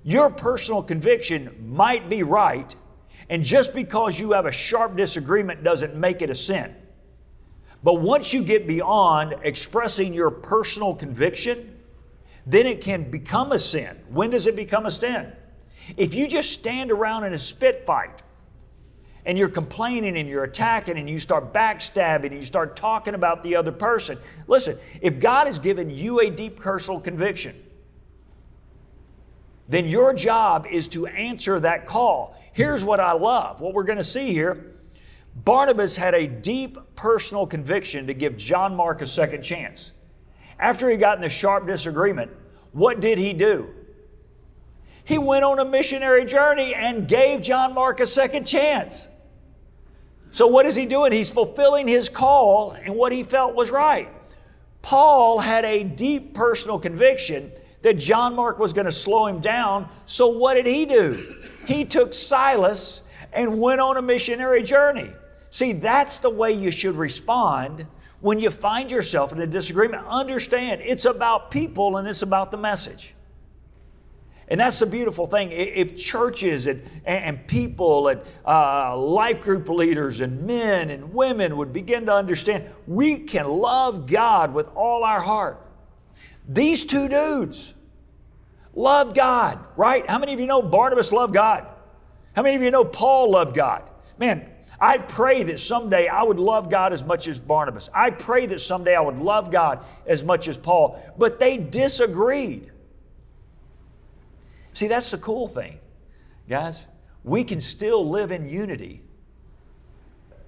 your 0.04 0.30
personal 0.30 0.84
conviction 0.84 1.74
might 1.74 2.10
be 2.10 2.24
right, 2.24 2.76
and 3.30 3.44
just 3.44 3.74
because 3.74 4.20
you 4.20 4.34
have 4.34 4.46
a 4.46 4.52
sharp 4.52 4.98
disagreement 4.98 5.64
doesn't 5.64 5.96
make 5.96 6.22
it 6.22 6.30
a 6.30 6.36
sin. 6.36 6.76
But 7.84 7.96
once 7.96 8.34
you 8.34 8.44
get 8.44 8.68
beyond 8.68 9.36
expressing 9.44 10.14
your 10.14 10.30
personal 10.30 10.94
conviction, 10.94 11.80
then 12.46 12.66
it 12.68 12.82
can 12.82 13.10
become 13.10 13.52
a 13.52 13.60
sin. 13.60 14.00
When 14.10 14.32
does 14.32 14.48
it 14.48 14.56
become 14.56 14.86
a 14.86 14.92
sin? 14.92 15.32
If 15.98 16.14
you 16.14 16.28
just 16.28 16.52
stand 16.52 16.92
around 16.92 17.24
in 17.24 17.34
a 17.34 17.38
spit 17.38 17.86
fight 17.86 18.22
and 19.26 19.38
you're 19.38 19.50
complaining 19.50 20.18
and 20.18 20.28
you're 20.28 20.44
attacking 20.44 20.98
and 20.98 21.10
you 21.10 21.20
start 21.20 21.54
backstabbing 21.54 22.28
and 22.28 22.36
you 22.36 22.46
start 22.46 22.76
talking 22.76 23.14
about 23.14 23.44
the 23.44 23.56
other 23.56 23.72
person, 23.72 24.18
listen, 24.48 24.78
if 25.02 25.20
God 25.20 25.48
has 25.48 25.60
given 25.60 25.90
you 25.90 26.20
a 26.22 26.30
deep 26.30 26.60
personal 26.60 27.00
conviction, 27.00 27.56
then 29.68 29.88
your 29.88 30.14
job 30.14 30.68
is 30.70 30.88
to 30.90 31.08
answer 31.08 31.60
that 31.60 31.86
call. 31.86 32.36
Here's 32.54 32.84
what 32.84 33.00
I 33.00 33.14
love 33.14 33.62
what 33.62 33.74
we're 33.74 33.84
going 33.84 33.98
to 33.98 34.04
see 34.04 34.32
here 34.32 34.72
Barnabas 35.34 35.96
had 35.96 36.14
a 36.14 36.28
deep 36.28 36.78
personal 36.96 37.48
conviction 37.48 38.08
to 38.08 38.14
give 38.14 38.38
John 38.38 38.76
Mark 38.76 39.02
a 39.02 39.06
second 39.06 39.44
chance. 39.44 39.94
After 40.60 40.90
he 40.90 40.98
got 40.98 41.18
in 41.18 41.24
a 41.24 41.30
sharp 41.30 41.66
disagreement, 41.66 42.32
what 42.74 43.00
did 43.00 43.18
he 43.18 43.34
do? 43.34 43.70
He 45.04 45.18
went 45.18 45.44
on 45.44 45.60
a 45.60 45.66
missionary 45.66 46.26
journey 46.26 46.76
and 46.76 47.08
gave 47.08 47.42
John 47.42 47.74
Mark 47.74 48.00
a 48.00 48.06
second 48.06 48.46
chance. 48.46 49.08
So, 50.32 50.48
what 50.48 50.66
is 50.66 50.76
he 50.76 50.86
doing? 50.86 51.12
He's 51.12 51.30
fulfilling 51.30 51.88
his 51.88 52.08
call 52.10 52.72
and 52.72 52.96
what 52.96 53.12
he 53.12 53.24
felt 53.24 53.54
was 53.54 53.72
right. 53.72 54.10
Paul 54.82 55.40
had 55.40 55.66
a 55.66 55.84
deep 55.84 56.34
personal 56.34 56.80
conviction 56.80 57.52
that 57.82 57.98
John 57.98 58.36
Mark 58.36 58.60
was 58.60 58.74
going 58.74 58.86
to 58.86 58.92
slow 58.92 59.28
him 59.28 59.40
down. 59.40 59.90
So, 60.06 60.28
what 60.28 60.54
did 60.54 60.66
he 60.66 60.86
do? 60.86 61.38
He 61.68 61.86
took 61.86 62.14
Silas 62.14 63.04
and 63.34 63.60
went 63.60 63.82
on 63.82 63.98
a 63.98 64.02
missionary 64.02 64.64
journey. 64.64 65.12
See, 65.50 65.74
that's 65.74 66.20
the 66.20 66.30
way 66.30 66.54
you 66.54 66.72
should 66.72 66.96
respond 66.96 67.86
when 68.22 68.40
you 68.40 68.50
find 68.50 68.90
yourself 68.90 69.34
in 69.34 69.42
a 69.42 69.48
disagreement. 69.48 70.06
Understand 70.08 70.82
it's 70.84 71.06
about 71.06 71.52
people 71.52 71.98
and 71.98 72.08
it's 72.08 72.22
about 72.22 72.52
the 72.52 72.58
message. 72.58 73.14
And 74.52 74.60
that's 74.60 74.80
the 74.80 74.86
beautiful 74.86 75.28
thing. 75.28 75.54
If 75.54 75.96
churches 75.96 76.68
and, 76.68 76.84
and 77.06 77.48
people 77.48 78.10
and 78.10 78.20
uh, 78.46 78.98
life 78.98 79.40
group 79.40 79.70
leaders 79.70 80.20
and 80.20 80.46
men 80.46 80.90
and 80.90 81.14
women 81.14 81.56
would 81.56 81.72
begin 81.72 82.08
to 82.08 82.14
understand 82.14 82.66
we 82.86 83.20
can 83.20 83.48
love 83.48 84.08
God 84.08 84.54
with 84.54 84.68
all 84.76 85.06
our 85.06 85.22
heart. 85.22 85.66
These 86.50 86.84
two 86.84 87.08
dudes 87.08 87.74
loved 88.74 89.16
God, 89.16 89.58
right? 89.78 90.08
How 90.10 90.20
many 90.20 90.34
of 90.34 90.42
you 90.42 90.48
know 90.48 90.62
Barnabas 90.62 91.14
loved 91.14 91.34
God? 91.34 91.66
How 92.36 92.42
many 92.42 92.58
of 92.58 92.62
you 92.62 92.72
know 92.72 92.84
Paul 92.84 93.32
loved 93.32 93.56
God? 93.56 93.90
Man, 94.20 94.46
I 94.82 94.98
pray 94.98 95.44
that 95.44 95.62
someday 95.62 96.10
I 96.10 96.24
would 96.24 96.40
love 96.40 96.70
God 96.70 96.92
as 96.92 97.06
much 97.06 97.30
as 97.30 97.40
Barnabas. 97.40 97.90
I 97.94 98.10
pray 98.10 98.48
that 98.48 98.60
someday 98.60 98.96
I 98.96 99.02
would 99.02 99.20
love 99.20 99.50
God 99.50 99.86
as 100.06 100.26
much 100.26 100.50
as 100.50 100.58
Paul. 100.58 101.02
But 101.18 101.40
they 101.40 101.56
disagreed. 101.56 102.71
See, 104.74 104.88
that's 104.88 105.12
the 105.12 105.18
cool 105.18 105.48
thing, 105.48 105.80
guys. 106.50 106.88
We 107.24 107.44
can 107.44 107.60
still 107.60 108.10
live 108.10 108.32
in 108.32 108.50
unity 108.50 109.02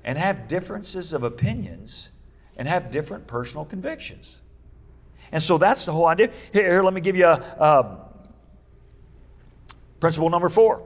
and 0.04 0.18
have 0.18 0.48
differences 0.48 1.14
of 1.14 1.24
opinions 1.24 2.10
and 2.58 2.68
have 2.68 2.92
different 2.92 3.28
personal 3.28 3.66
convictions. 3.66 4.38
And 5.32 5.42
so 5.42 5.58
that's 5.58 5.86
the 5.86 5.92
whole 5.92 6.08
idea. 6.08 6.32
Here, 6.52 6.70
here 6.70 6.84
let 6.84 6.94
me 6.94 7.02
give 7.02 7.16
you 7.16 7.26
a, 7.26 7.40
a 7.60 8.00
principle 10.00 10.30
number 10.30 10.50
four. 10.50 10.84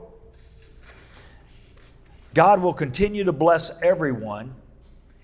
God 2.34 2.60
will 2.60 2.74
continue 2.74 3.24
to 3.24 3.32
bless 3.32 3.70
everyone 3.82 4.54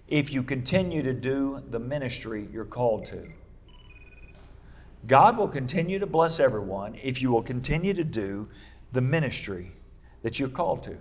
if 0.09 0.33
you 0.33 0.43
continue 0.43 1.03
to 1.03 1.13
do 1.13 1.63
the 1.71 1.79
ministry 1.79 2.49
you're 2.53 2.65
called 2.65 3.07
to. 3.07 3.29
God 5.07 5.37
will 5.37 5.49
continue 5.49 5.99
to 5.99 6.07
bless 6.07 6.41
everyone 6.41 6.97
if 7.03 7.21
you 7.21 7.31
will 7.31 7.43
continue 7.43 7.93
to 7.93 8.05
do 8.05 8.49
the 8.93 9.01
ministry 9.01 9.73
that 10.23 10.39
you're 10.39 10.49
called 10.49 10.83
to. 10.85 10.97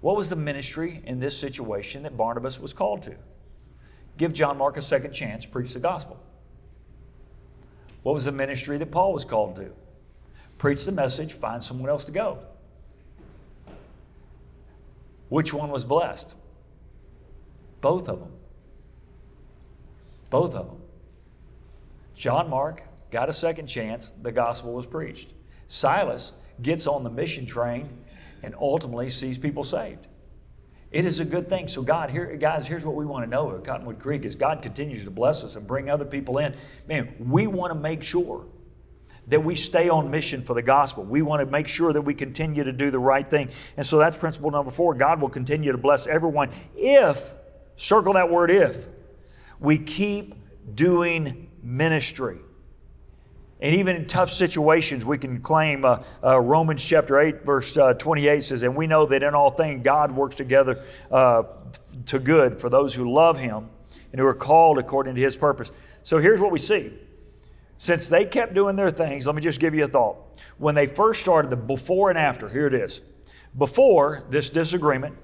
What 0.00 0.16
was 0.16 0.28
the 0.28 0.36
ministry 0.36 1.00
in 1.06 1.20
this 1.20 1.38
situation 1.38 2.02
that 2.02 2.16
Barnabas 2.16 2.58
was 2.58 2.72
called 2.72 3.02
to? 3.04 3.14
Give 4.16 4.32
John 4.32 4.58
Mark 4.58 4.76
a 4.76 4.82
second 4.82 5.12
chance, 5.12 5.46
preach 5.46 5.72
the 5.72 5.80
gospel. 5.80 6.18
What 8.02 8.14
was 8.14 8.24
the 8.24 8.32
ministry 8.32 8.78
that 8.78 8.90
Paul 8.90 9.12
was 9.12 9.24
called 9.24 9.56
to? 9.56 9.70
Preach 10.58 10.84
the 10.84 10.92
message, 10.92 11.34
find 11.34 11.62
someone 11.62 11.88
else 11.88 12.04
to 12.06 12.12
go. 12.12 12.38
Which 15.28 15.54
one 15.54 15.70
was 15.70 15.84
blessed? 15.84 16.34
Both 17.80 18.08
of 18.08 18.18
them. 18.20 18.32
Both 20.30 20.54
of 20.54 20.66
them. 20.66 20.82
John 22.14 22.50
Mark 22.50 22.82
got 23.12 23.28
a 23.28 23.32
second 23.32 23.68
chance, 23.68 24.10
the 24.22 24.32
gospel 24.32 24.72
was 24.72 24.86
preached. 24.86 25.34
Silas 25.68 26.32
gets 26.62 26.88
on 26.88 27.04
the 27.04 27.10
mission 27.10 27.46
train 27.46 27.88
and 28.42 28.54
ultimately 28.58 29.08
sees 29.10 29.38
people 29.38 29.62
saved. 29.62 30.08
It 30.90 31.04
is 31.04 31.20
a 31.20 31.24
good 31.24 31.48
thing. 31.48 31.68
So, 31.68 31.82
God, 31.82 32.10
here, 32.10 32.36
guys, 32.36 32.66
here's 32.66 32.84
what 32.84 32.96
we 32.96 33.06
want 33.06 33.24
to 33.24 33.30
know 33.30 33.54
at 33.54 33.64
Cottonwood 33.64 33.98
Creek: 33.98 34.24
is 34.24 34.34
God 34.34 34.62
continues 34.62 35.04
to 35.04 35.10
bless 35.10 35.44
us 35.44 35.56
and 35.56 35.66
bring 35.66 35.88
other 35.88 36.04
people 36.04 36.38
in. 36.38 36.54
Man, 36.88 37.14
we 37.18 37.46
want 37.46 37.72
to 37.72 37.78
make 37.78 38.02
sure 38.02 38.46
that 39.28 39.40
we 39.42 39.54
stay 39.54 39.88
on 39.88 40.10
mission 40.10 40.42
for 40.42 40.54
the 40.54 40.62
gospel. 40.62 41.04
We 41.04 41.22
want 41.22 41.40
to 41.40 41.46
make 41.46 41.68
sure 41.68 41.92
that 41.92 42.02
we 42.02 42.12
continue 42.12 42.64
to 42.64 42.72
do 42.72 42.90
the 42.90 42.98
right 42.98 43.28
thing. 43.28 43.50
And 43.76 43.86
so 43.86 43.98
that's 43.98 44.16
principle 44.16 44.50
number 44.50 44.70
four. 44.70 44.94
God 44.94 45.20
will 45.20 45.28
continue 45.28 45.72
to 45.72 45.78
bless 45.78 46.06
everyone 46.06 46.50
if, 46.74 47.32
circle 47.76 48.14
that 48.14 48.30
word 48.30 48.50
if, 48.50 48.86
we 49.60 49.78
keep 49.78 50.34
doing 50.74 51.50
ministry. 51.62 52.40
And 53.62 53.76
even 53.76 53.94
in 53.94 54.06
tough 54.06 54.28
situations, 54.28 55.06
we 55.06 55.18
can 55.18 55.40
claim 55.40 55.84
uh, 55.84 56.02
uh, 56.22 56.40
Romans 56.40 56.84
chapter 56.84 57.20
8, 57.20 57.44
verse 57.44 57.76
uh, 57.76 57.94
28 57.94 58.42
says, 58.42 58.64
And 58.64 58.74
we 58.74 58.88
know 58.88 59.06
that 59.06 59.22
in 59.22 59.36
all 59.36 59.52
things 59.52 59.84
God 59.84 60.10
works 60.10 60.34
together 60.34 60.84
uh, 61.12 61.44
to 62.06 62.18
good 62.18 62.60
for 62.60 62.68
those 62.68 62.92
who 62.92 63.12
love 63.12 63.38
Him 63.38 63.70
and 64.10 64.20
who 64.20 64.26
are 64.26 64.34
called 64.34 64.78
according 64.78 65.14
to 65.14 65.20
His 65.20 65.36
purpose. 65.36 65.70
So 66.02 66.18
here's 66.18 66.40
what 66.40 66.50
we 66.50 66.58
see 66.58 66.92
since 67.78 68.08
they 68.08 68.24
kept 68.24 68.52
doing 68.52 68.74
their 68.74 68.90
things, 68.90 69.26
let 69.26 69.36
me 69.36 69.42
just 69.42 69.60
give 69.60 69.74
you 69.74 69.84
a 69.84 69.88
thought. 69.88 70.16
When 70.58 70.74
they 70.74 70.86
first 70.86 71.20
started, 71.20 71.48
the 71.48 71.56
before 71.56 72.10
and 72.10 72.18
after, 72.18 72.48
here 72.48 72.66
it 72.66 72.74
is. 72.74 73.00
Before 73.56 74.24
this 74.28 74.50
disagreement, 74.50 75.16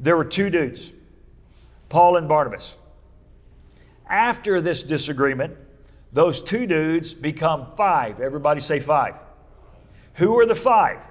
there 0.00 0.16
were 0.16 0.24
two 0.24 0.50
dudes, 0.50 0.92
Paul 1.88 2.16
and 2.16 2.28
Barnabas. 2.28 2.76
After 4.08 4.60
this 4.60 4.82
disagreement, 4.82 5.56
those 6.14 6.40
two 6.40 6.66
dudes 6.66 7.12
become 7.12 7.74
five. 7.76 8.20
Everybody 8.20 8.60
say 8.60 8.78
five. 8.80 9.16
Who 10.14 10.38
are 10.38 10.46
the 10.46 10.54
five? 10.54 11.02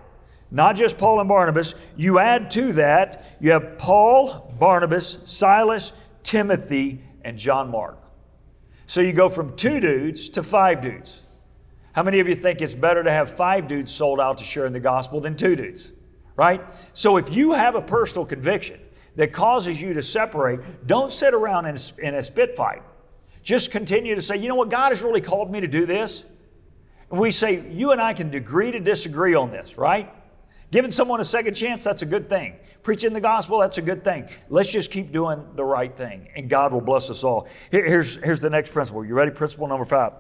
Not 0.50 0.78
just 0.78 0.98
Paul 0.98 1.20
and 1.20 1.28
Barnabas. 1.28 1.76
You 1.98 2.20
add 2.20 2.50
to 2.52 2.74
that, 2.74 3.26
you 3.42 3.52
have 3.52 3.78
Paul, 3.78 4.56
Barnabas, 4.58 5.20
Silas, 5.26 5.92
Timothy, 6.24 7.02
and 7.24 7.38
John 7.38 7.70
Mark. 7.70 7.98
So 8.86 9.02
you 9.02 9.12
go 9.12 9.28
from 9.28 9.56
two 9.58 9.82
dudes 9.82 10.30
to 10.30 10.44
five 10.44 10.80
dudes. 10.80 11.22
How 11.92 12.04
many 12.04 12.20
of 12.22 12.28
you 12.30 12.36
think 12.36 12.62
it's 12.62 12.74
better 12.74 13.04
to 13.04 13.12
have 13.12 13.30
five 13.30 13.68
dudes 13.68 13.94
sold 13.94 14.22
out 14.22 14.38
to 14.38 14.46
sharing 14.46 14.72
the 14.72 14.80
gospel 14.80 15.20
than 15.20 15.36
two 15.36 15.56
dudes? 15.56 15.92
Right? 16.38 16.62
So 16.94 17.18
if 17.18 17.36
you 17.36 17.52
have 17.54 17.76
a 17.76 17.82
personal 17.82 18.26
conviction 18.26 18.80
that 19.18 19.34
causes 19.34 19.82
you 19.82 19.94
to 19.94 20.02
separate, 20.02 20.88
don't 20.88 21.12
sit 21.12 21.34
around 21.34 21.66
in 21.66 21.76
a, 21.76 22.08
in 22.08 22.16
a 22.16 22.24
spit 22.24 22.56
fight. 22.56 22.84
Just 23.44 23.72
continue 23.72 24.16
to 24.16 24.22
say, 24.22 24.38
you 24.38 24.48
know 24.48 24.56
what, 24.56 24.70
God 24.70 24.90
has 24.90 25.02
really 25.02 25.22
called 25.22 25.52
me 25.52 25.62
to 25.62 25.68
do 25.68 25.86
this. 25.86 26.26
And 27.12 27.20
we 27.20 27.30
say, 27.30 27.70
you 27.70 27.92
and 27.92 28.02
I 28.02 28.14
can 28.14 28.34
agree 28.34 28.72
to 28.72 28.80
disagree 28.80 29.36
on 29.36 29.52
this, 29.52 29.78
right? 29.78 30.12
Giving 30.72 30.92
someone 30.92 31.20
a 31.20 31.26
second 31.26 31.54
chance, 31.54 31.84
that's 31.84 32.02
a 32.02 32.06
good 32.08 32.30
thing. 32.30 32.56
Preaching 32.82 33.14
the 33.14 33.22
gospel, 33.22 33.60
that's 33.60 33.78
a 33.78 33.82
good 33.82 34.04
thing. 34.04 34.28
Let's 34.50 34.70
just 34.70 34.90
keep 34.90 35.12
doing 35.12 35.46
the 35.56 35.64
right 35.64 35.96
thing, 35.96 36.30
and 36.36 36.50
God 36.50 36.74
will 36.74 36.82
bless 36.82 37.10
us 37.10 37.24
all. 37.24 37.48
Here, 37.70 37.86
here's, 37.86 38.16
here's 38.16 38.40
the 38.40 38.50
next 38.50 38.72
principle. 38.72 39.06
You 39.06 39.14
ready? 39.14 39.30
Principle 39.30 39.68
number 39.68 39.86
five. 39.86 40.14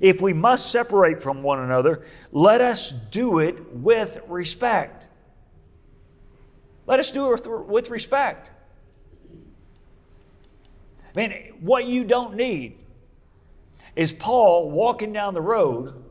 If 0.00 0.20
we 0.20 0.32
must 0.32 0.70
separate 0.70 1.22
from 1.22 1.42
one 1.42 1.60
another, 1.60 2.02
let 2.32 2.60
us 2.60 2.90
do 2.90 3.38
it 3.38 3.72
with 3.72 4.20
respect. 4.28 5.06
Let 6.86 7.00
us 7.00 7.10
do 7.10 7.32
it 7.32 7.46
with 7.46 7.88
respect. 7.88 8.50
I 11.16 11.20
mean, 11.20 11.54
what 11.60 11.86
you 11.86 12.04
don't 12.04 12.34
need 12.34 12.78
is 13.94 14.12
Paul 14.12 14.70
walking 14.70 15.12
down 15.12 15.34
the 15.34 15.40
road 15.40 16.04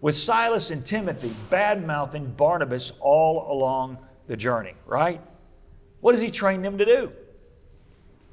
with 0.00 0.14
Silas 0.14 0.70
and 0.70 0.84
Timothy 0.84 1.32
bad 1.50 1.86
mouthing 1.86 2.32
Barnabas 2.32 2.92
all 3.00 3.52
along 3.52 3.98
the 4.26 4.36
journey, 4.36 4.74
right? 4.86 5.20
What 6.00 6.12
does 6.12 6.20
he 6.20 6.30
train 6.30 6.62
them 6.62 6.78
to 6.78 6.84
do? 6.84 7.12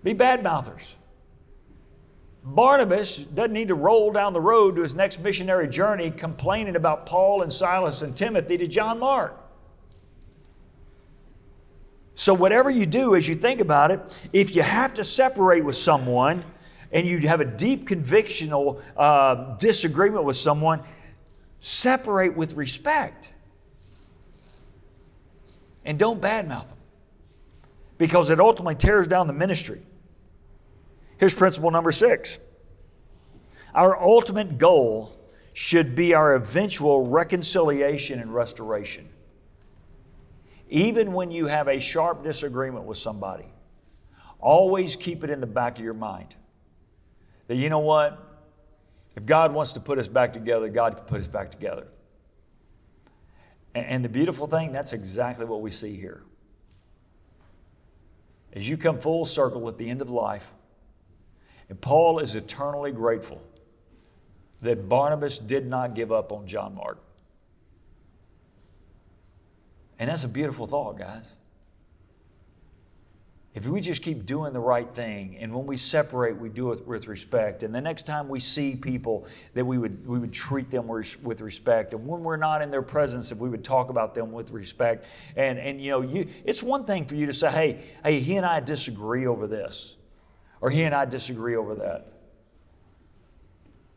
Be 0.04 0.14
bad 0.14 0.44
mouthers. 0.44 0.96
Barnabas 2.44 3.18
doesn't 3.18 3.54
need 3.54 3.68
to 3.68 3.76
roll 3.76 4.12
down 4.12 4.34
the 4.34 4.42
road 4.42 4.76
to 4.78 4.82
his 4.82 4.96
next 4.96 5.20
missionary 5.20 5.68
journey 5.68 6.10
complaining 6.10 6.76
about 6.76 7.06
Paul 7.06 7.42
and 7.42 7.52
Silas 7.52 8.02
and 8.02 8.16
Timothy 8.16 8.58
to 8.58 8.68
John 8.68 9.00
Mark. 9.00 9.39
So, 12.20 12.34
whatever 12.34 12.70
you 12.70 12.86
do 12.86 13.16
as 13.16 13.30
you 13.30 13.36
think 13.36 13.62
about 13.62 13.92
it, 13.92 14.02
if 14.34 14.54
you 14.54 14.62
have 14.62 14.94
to 14.96 15.06
separate 15.06 15.64
with 15.64 15.78
someone 15.78 16.44
and 16.92 17.08
you 17.08 17.18
have 17.30 17.40
a 17.40 17.46
deep 17.46 17.88
convictional 17.88 18.82
uh, 18.98 19.56
disagreement 19.56 20.26
with 20.26 20.36
someone, 20.36 20.84
separate 21.60 22.36
with 22.36 22.56
respect. 22.56 23.32
And 25.86 25.98
don't 25.98 26.22
badmouth 26.22 26.68
them 26.68 26.78
because 27.98 28.32
it 28.32 28.42
ultimately 28.42 28.76
tears 28.76 29.08
down 29.08 29.28
the 29.28 29.34
ministry. 29.34 29.82
Here's 31.20 31.34
principle 31.34 31.72
number 31.72 31.94
six 31.94 32.38
our 33.74 33.98
ultimate 33.98 34.58
goal 34.58 35.18
should 35.54 35.96
be 35.96 36.14
our 36.14 36.36
eventual 36.36 37.08
reconciliation 37.08 38.20
and 38.20 38.36
restoration 38.36 39.08
even 40.70 41.14
when 41.14 41.32
you 41.32 41.48
have 41.48 41.68
a 41.68 41.80
sharp 41.80 42.24
disagreement 42.24 42.86
with 42.86 42.98
somebody, 42.98 43.52
always 44.40 44.96
keep 44.96 45.24
it 45.24 45.30
in 45.30 45.42
the 45.42 45.48
back 45.48 45.78
of 45.78 45.84
your 45.84 45.94
mind 45.94 46.36
that 47.50 47.56
you 47.56 47.68
know 47.68 47.80
what? 47.80 48.18
If 49.16 49.26
God 49.26 49.54
wants 49.54 49.74
to 49.74 49.80
put 49.80 49.98
us 49.98 50.08
back 50.08 50.34
together, 50.34 50.70
God 50.70 50.96
can 50.96 51.06
put 51.06 51.20
us 51.20 51.28
back 51.28 51.52
together. 51.52 51.88
And, 53.74 54.06
the 54.06 54.10
beautiful 54.10 54.48
thing, 54.48 54.72
that's 54.72 54.94
exactly 54.94 55.46
what 55.46 55.62
we 55.62 55.72
see 55.72 55.96
here. 55.96 56.24
As 58.54 58.68
you 58.70 58.78
come 58.78 59.00
full 59.00 59.26
circle 59.26 59.68
at 59.68 59.78
the 59.78 59.90
end 59.90 60.02
of 60.02 60.10
life, 60.10 60.54
and 61.70 61.80
Paul 61.80 62.20
is 62.20 62.36
eternally 62.36 62.92
grateful 62.92 63.42
that 64.62 64.88
Barnabas 64.88 65.40
did 65.40 65.68
not 65.68 65.96
give 65.96 66.12
up 66.12 66.32
on 66.32 66.46
John 66.48 66.76
Mark. 66.76 67.00
And 70.00 70.10
that's 70.10 70.24
a 70.24 70.30
beautiful 70.30 70.66
thought, 70.66 70.98
guys. 70.98 71.36
If 73.54 73.68
we 73.68 73.82
just 73.82 74.04
keep 74.04 74.26
doing 74.26 74.54
the 74.54 74.60
right 74.60 74.88
thing, 74.94 75.36
and 75.40 75.54
when 75.54 75.66
we 75.66 75.76
separate, 75.76 76.38
we 76.38 76.50
do 76.50 76.72
it 76.72 76.88
with 76.88 77.08
respect, 77.08 77.64
and 77.64 77.74
the 77.74 77.82
next 77.82 78.06
time 78.06 78.30
we 78.30 78.40
see 78.40 78.76
people, 78.76 79.28
that 79.56 79.66
we 79.66 79.78
would, 79.78 80.08
we 80.08 80.20
would 80.20 80.32
treat 80.32 80.70
them 80.70 80.88
with 80.88 81.42
respect, 81.42 81.94
and 81.94 82.08
when 82.08 82.24
we're 82.24 82.38
not 82.38 82.62
in 82.62 82.70
their 82.70 82.84
presence, 82.84 83.32
if 83.32 83.40
we 83.40 83.50
would 83.50 83.64
talk 83.64 83.90
about 83.90 84.14
them 84.14 84.32
with 84.32 84.52
respect, 84.52 85.06
and, 85.36 85.58
and 85.58 85.84
you 85.84 85.90
know, 85.90 86.02
you, 86.02 86.28
it's 86.46 86.62
one 86.62 86.86
thing 86.86 87.06
for 87.06 87.16
you 87.16 87.26
to 87.26 87.34
say, 87.34 87.50
hey, 87.52 87.82
hey, 88.04 88.20
he 88.20 88.38
and 88.38 88.46
I 88.46 88.60
disagree 88.60 89.26
over 89.26 89.48
this, 89.48 89.96
or 90.62 90.70
he 90.70 90.84
and 90.84 90.94
I 90.94 91.06
disagree 91.06 91.56
over 91.56 91.74
that. 91.76 92.19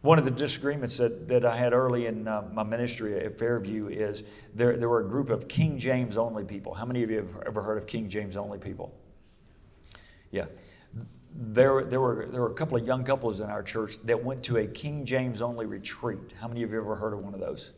One 0.03 0.19
of 0.19 0.25
the 0.25 0.33
disagreements 0.33 0.97
that, 0.97 1.29
that 1.29 1.45
I 1.45 1.57
had 1.57 1.73
early 1.73 2.07
in 2.07 2.27
uh, 2.27 2.43
my 2.53 2.65
ministry 2.65 3.25
at 3.25 3.39
Fairview 3.39 3.87
is 3.87 4.25
there, 4.53 4.77
there 4.77 4.89
were 4.89 5.01
a 5.01 5.09
group 5.09 5.31
of 5.31 5.47
King 5.47 5.79
James 5.79 6.19
only 6.19 6.43
people. 6.43 6.75
How 6.75 6.85
many 6.85 7.05
of 7.05 7.11
you 7.11 7.19
have 7.19 7.43
ever 7.47 7.63
heard 7.63 7.79
of 7.79 7.87
King 7.87 8.09
James 8.09 8.37
only 8.37 8.59
people? 8.59 8.93
Yeah. 10.33 10.47
There, 11.35 11.85
there, 11.85 12.01
were, 12.01 12.27
there 12.31 12.41
were 12.41 12.51
a 12.51 12.55
couple 12.55 12.77
of 12.77 12.85
young 12.85 13.05
couples 13.05 13.41
in 13.41 13.49
our 13.49 13.63
church 13.63 13.99
that 14.05 14.23
went 14.23 14.43
to 14.45 14.57
a 14.57 14.67
King 14.67 15.07
James 15.07 15.41
only 15.41 15.67
retreat. 15.67 16.35
How 16.41 16.49
many 16.49 16.65
of 16.65 16.71
you 16.71 16.79
have 16.79 16.85
ever 16.85 16.97
heard 16.97 17.13
of 17.13 17.21
one 17.21 17.33
of 17.33 17.41
those? 17.41 17.71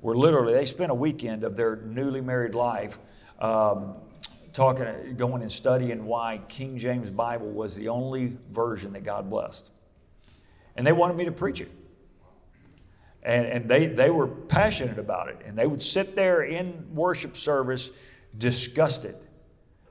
Where 0.00 0.16
literally 0.16 0.54
they 0.54 0.64
spent 0.64 0.90
a 0.90 0.94
weekend 0.94 1.44
of 1.44 1.54
their 1.54 1.76
newly 1.76 2.22
married 2.22 2.54
life 2.54 2.98
um, 3.40 3.96
talking, 4.54 4.86
going 5.18 5.42
and 5.42 5.52
studying 5.52 6.06
why 6.06 6.40
King 6.48 6.78
James 6.78 7.10
Bible 7.10 7.50
was 7.50 7.76
the 7.76 7.88
only 7.88 8.38
version 8.50 8.94
that 8.94 9.04
God 9.04 9.28
blessed 9.28 9.70
and 10.76 10.86
they 10.86 10.92
wanted 10.92 11.16
me 11.16 11.24
to 11.24 11.32
preach 11.32 11.60
it. 11.60 11.70
And, 13.22 13.46
and 13.46 13.68
they, 13.68 13.86
they 13.86 14.10
were 14.10 14.26
passionate 14.26 14.98
about 14.98 15.28
it. 15.28 15.40
And 15.46 15.56
they 15.56 15.66
would 15.66 15.82
sit 15.82 16.14
there 16.14 16.42
in 16.42 16.94
worship 16.94 17.36
service 17.36 17.90
disgusted. 18.36 19.16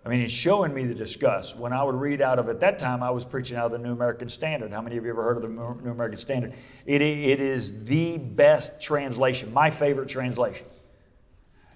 I 0.06 0.10
mean, 0.10 0.20
it's 0.20 0.34
showing 0.34 0.74
me 0.74 0.86
the 0.86 0.94
disgust. 0.94 1.58
When 1.58 1.72
I 1.72 1.82
would 1.82 1.96
read 1.96 2.22
out 2.22 2.38
of, 2.38 2.50
at 2.50 2.60
that 2.60 2.78
time, 2.78 3.02
I 3.02 3.10
was 3.10 3.24
preaching 3.24 3.56
out 3.56 3.68
of 3.68 3.72
the 3.72 3.78
New 3.78 3.94
American 3.94 4.28
Standard. 4.28 4.72
How 4.72 4.82
many 4.82 4.98
of 4.98 5.06
you 5.06 5.10
ever 5.12 5.24
heard 5.24 5.38
of 5.38 5.44
the 5.44 5.48
New 5.48 5.92
American 5.92 6.20
Standard? 6.20 6.54
It, 6.86 7.02
it 7.02 7.40
is 7.40 7.86
the 7.86 8.18
best 8.18 8.82
translation, 8.82 9.54
my 9.54 9.72
favorite 9.72 10.10
translation. 10.10 10.68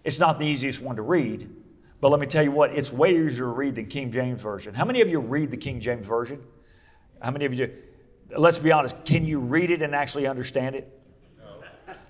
It's 0.03 0.19
not 0.19 0.39
the 0.39 0.45
easiest 0.45 0.81
one 0.81 0.97
to 0.97 1.01
read, 1.01 1.49
but 2.01 2.09
let 2.09 2.19
me 2.19 2.27
tell 2.27 2.43
you 2.43 2.51
what, 2.51 2.71
it's 2.71 2.91
way 2.91 3.11
easier 3.11 3.45
to 3.45 3.51
read 3.51 3.75
than 3.75 3.87
King 3.87 4.11
James 4.11 4.41
Version. 4.41 4.73
How 4.73 4.85
many 4.85 5.01
of 5.01 5.07
you 5.07 5.19
read 5.19 5.49
the 5.49 5.57
King 5.57 5.79
James 5.79 6.05
Version? 6.05 6.43
How 7.21 7.31
many 7.31 7.45
of 7.45 7.53
you? 7.53 7.71
Let's 8.35 8.57
be 8.57 8.71
honest, 8.71 8.95
can 9.05 9.25
you 9.25 9.39
read 9.39 9.71
it 9.71 9.81
and 9.81 9.95
actually 9.95 10.27
understand 10.27 10.75
it? 10.75 10.93
No, 11.37 11.59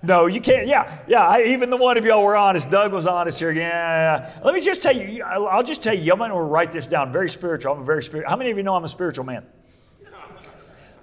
no 0.02 0.26
you 0.26 0.40
can't. 0.40 0.66
Yeah, 0.66 0.98
yeah. 1.06 1.26
I, 1.26 1.42
even 1.44 1.70
the 1.70 1.76
one 1.76 1.96
of 1.96 2.04
y'all 2.04 2.22
were 2.22 2.36
honest. 2.36 2.70
Doug 2.70 2.92
was 2.92 3.06
honest 3.06 3.38
here. 3.38 3.50
Yeah. 3.50 4.40
Let 4.44 4.54
me 4.54 4.60
just 4.60 4.82
tell 4.82 4.96
you. 4.96 5.22
I'll 5.22 5.62
just 5.62 5.82
tell 5.82 5.94
you. 5.94 6.02
Y'all 6.02 6.16
might 6.16 6.32
want 6.32 6.42
to 6.42 6.50
write 6.50 6.72
this 6.72 6.86
down. 6.86 7.12
Very 7.12 7.28
spiritual. 7.28 7.74
I'm 7.74 7.80
a 7.80 7.84
very 7.84 8.02
spiritual. 8.02 8.30
How 8.30 8.36
many 8.36 8.50
of 8.50 8.56
you 8.56 8.62
know 8.62 8.74
I'm 8.74 8.84
a 8.84 8.88
spiritual 8.88 9.24
man? 9.24 9.44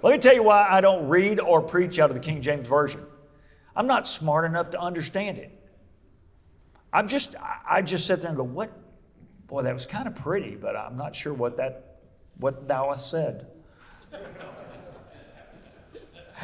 Let 0.02 0.12
me 0.12 0.18
tell 0.18 0.34
you 0.34 0.42
why 0.42 0.68
I 0.68 0.80
don't 0.80 1.08
read 1.08 1.40
or 1.40 1.62
preach 1.62 1.98
out 1.98 2.10
of 2.10 2.14
the 2.14 2.20
King 2.20 2.42
James 2.42 2.68
Version. 2.68 3.00
I'm 3.74 3.86
not 3.86 4.06
smart 4.06 4.44
enough 4.44 4.70
to 4.70 4.80
understand 4.80 5.38
it. 5.38 5.52
I'm 6.92 7.08
just, 7.08 7.34
I 7.68 7.82
just 7.82 8.06
sit 8.06 8.20
there 8.20 8.28
and 8.28 8.36
go, 8.36 8.44
what? 8.44 8.70
Boy, 9.48 9.62
that 9.62 9.74
was 9.74 9.84
kind 9.84 10.06
of 10.06 10.14
pretty, 10.14 10.54
but 10.54 10.76
I'm 10.76 10.96
not 10.96 11.14
sure 11.14 11.32
what 11.32 11.56
that, 11.58 11.98
what 12.38 12.68
thou 12.68 12.90
hast 12.90 13.10
said. 13.10 13.46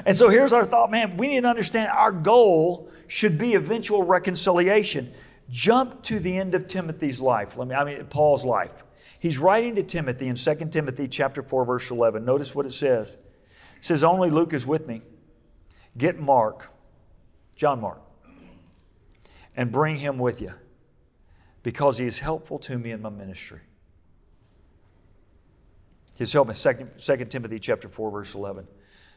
And 0.07 0.17
so 0.17 0.29
here's 0.29 0.53
our 0.53 0.65
thought, 0.65 0.91
man, 0.91 1.17
we 1.17 1.29
need 1.29 1.43
to 1.43 1.49
understand 1.49 1.91
our 1.91 2.13
goal 2.13 2.91
should 3.07 3.39
be 3.39 3.55
eventual 3.55 4.03
reconciliation. 4.03 5.13
Jump 5.51 6.03
to 6.05 6.19
the 6.19 6.37
end 6.37 6.55
of 6.55 6.67
Timothy's 6.67 7.21
life. 7.21 7.57
Let 7.57 7.69
me 7.69 7.75
I 7.75 7.85
mean 7.85 8.05
Paul's 8.07 8.45
life. 8.45 8.85
He's 9.19 9.39
writing 9.39 9.75
to 9.77 9.83
Timothy 9.83 10.29
in 10.29 10.35
2 10.35 10.55
Timothy 10.71 11.09
chapter 11.09 11.43
4 11.43 11.65
verse 11.65 11.91
11. 11.91 12.25
Notice 12.25 12.55
what 12.55 12.67
it 12.67 12.73
says. 12.73 13.19
It 13.77 13.85
says 13.85 14.03
only 14.03 14.31
Luke 14.31 14.55
is 14.55 14.67
with 14.67 14.87
me. 14.87 15.03
Get 15.99 16.19
Mark, 16.19 16.71
John 17.55 17.81
Mark, 17.81 18.01
and 19.55 19.71
bring 19.71 19.97
him 19.97 20.19
with 20.19 20.41
you 20.41 20.55
because 21.63 21.99
he 21.99 22.07
is 22.07 22.19
helpful 22.19 22.59
to 22.61 22.79
me 22.79 22.93
in 22.93 23.03
my 23.03 23.11
ministry. 23.11 23.61
He's 26.17 26.33
helping 26.33 26.55
2, 26.55 26.89
2 26.99 27.17
Timothy 27.27 27.59
chapter 27.59 27.89
4 27.89 28.11
verse 28.11 28.35
11. 28.35 28.67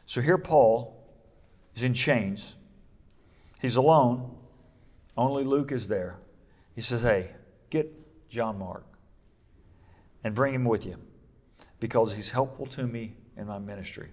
So 0.06 0.22
here 0.22 0.38
Paul 0.38 0.96
is 1.76 1.84
in 1.84 1.94
chains. 1.94 2.56
He's 3.62 3.76
alone. 3.76 4.36
Only 5.18 5.44
Luke 5.44 5.72
is 5.72 5.88
there. 5.88 6.18
He 6.76 6.82
says, 6.82 7.02
Hey, 7.04 7.32
get 7.70 7.92
John 8.30 8.60
Mark 8.60 8.86
and 10.24 10.36
bring 10.36 10.54
him 10.54 10.66
with 10.66 10.86
you 10.86 10.98
because 11.80 12.14
he's 12.14 12.32
helpful 12.32 12.66
to 12.68 12.86
me 12.86 13.16
in 13.38 13.48
my 13.48 13.60
ministry. 13.60 14.10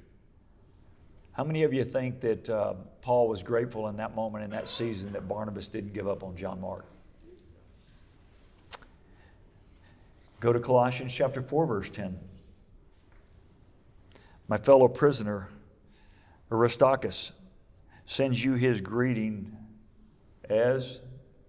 How 1.32 1.44
many 1.44 1.62
of 1.62 1.72
you 1.72 1.84
think 1.84 2.20
that 2.20 2.50
uh, 2.50 2.74
Paul 3.00 3.28
was 3.28 3.42
grateful 3.42 3.88
in 3.88 3.96
that 3.96 4.14
moment, 4.14 4.44
in 4.44 4.50
that 4.50 4.68
season, 4.68 5.12
that 5.12 5.26
Barnabas 5.26 5.68
didn't 5.68 5.94
give 5.94 6.06
up 6.06 6.22
on 6.22 6.36
John 6.36 6.60
Mark? 6.60 6.84
Go 10.40 10.52
to 10.52 10.60
Colossians 10.60 11.14
chapter 11.14 11.40
4, 11.40 11.66
verse 11.66 11.88
10. 11.88 12.18
My 14.48 14.58
fellow 14.58 14.88
prisoner, 14.88 15.48
Aristarchus 16.52 17.32
sends 18.04 18.44
you 18.44 18.54
his 18.54 18.80
greeting, 18.80 19.56
as 20.48 21.00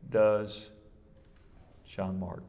does 0.09 0.69
John 1.85 2.19
Mark. 2.19 2.43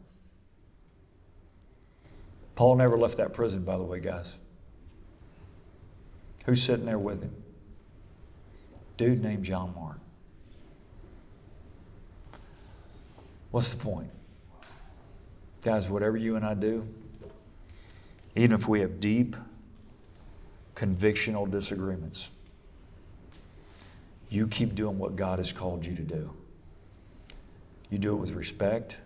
Paul 2.55 2.77
never 2.77 2.97
left 2.97 3.17
that 3.17 3.33
prison, 3.33 3.65
by 3.65 3.77
the 3.77 3.83
way, 3.83 4.01
guys. 4.01 4.37
Who's 6.45 6.63
sitting 6.63 6.85
there 6.85 6.99
with 6.99 7.23
him? 7.23 7.35
Dude 8.97 9.23
named 9.23 9.45
John 9.45 9.75
Mark. 9.75 9.99
What's 13.51 13.73
the 13.73 13.83
point? 13.83 14.11
Guys, 15.63 15.91
whatever 15.91 16.17
you 16.17 16.37
and 16.37 16.45
I 16.45 16.55
do, 16.55 16.87
even 18.37 18.53
if 18.53 18.69
we 18.69 18.81
have 18.81 19.01
deep 19.01 19.37
convictional 20.75 21.51
disagreements, 21.51 22.31
you 24.35 24.49
keep 24.49 24.75
doing 24.75 24.99
what 24.99 25.17
God 25.17 25.39
has 25.39 25.53
called 25.53 25.87
you 25.87 25.95
to 25.95 26.03
do. 26.03 26.31
You 27.91 27.99
do 27.99 28.13
it 28.13 28.17
with 28.17 28.33
respect 28.33 28.97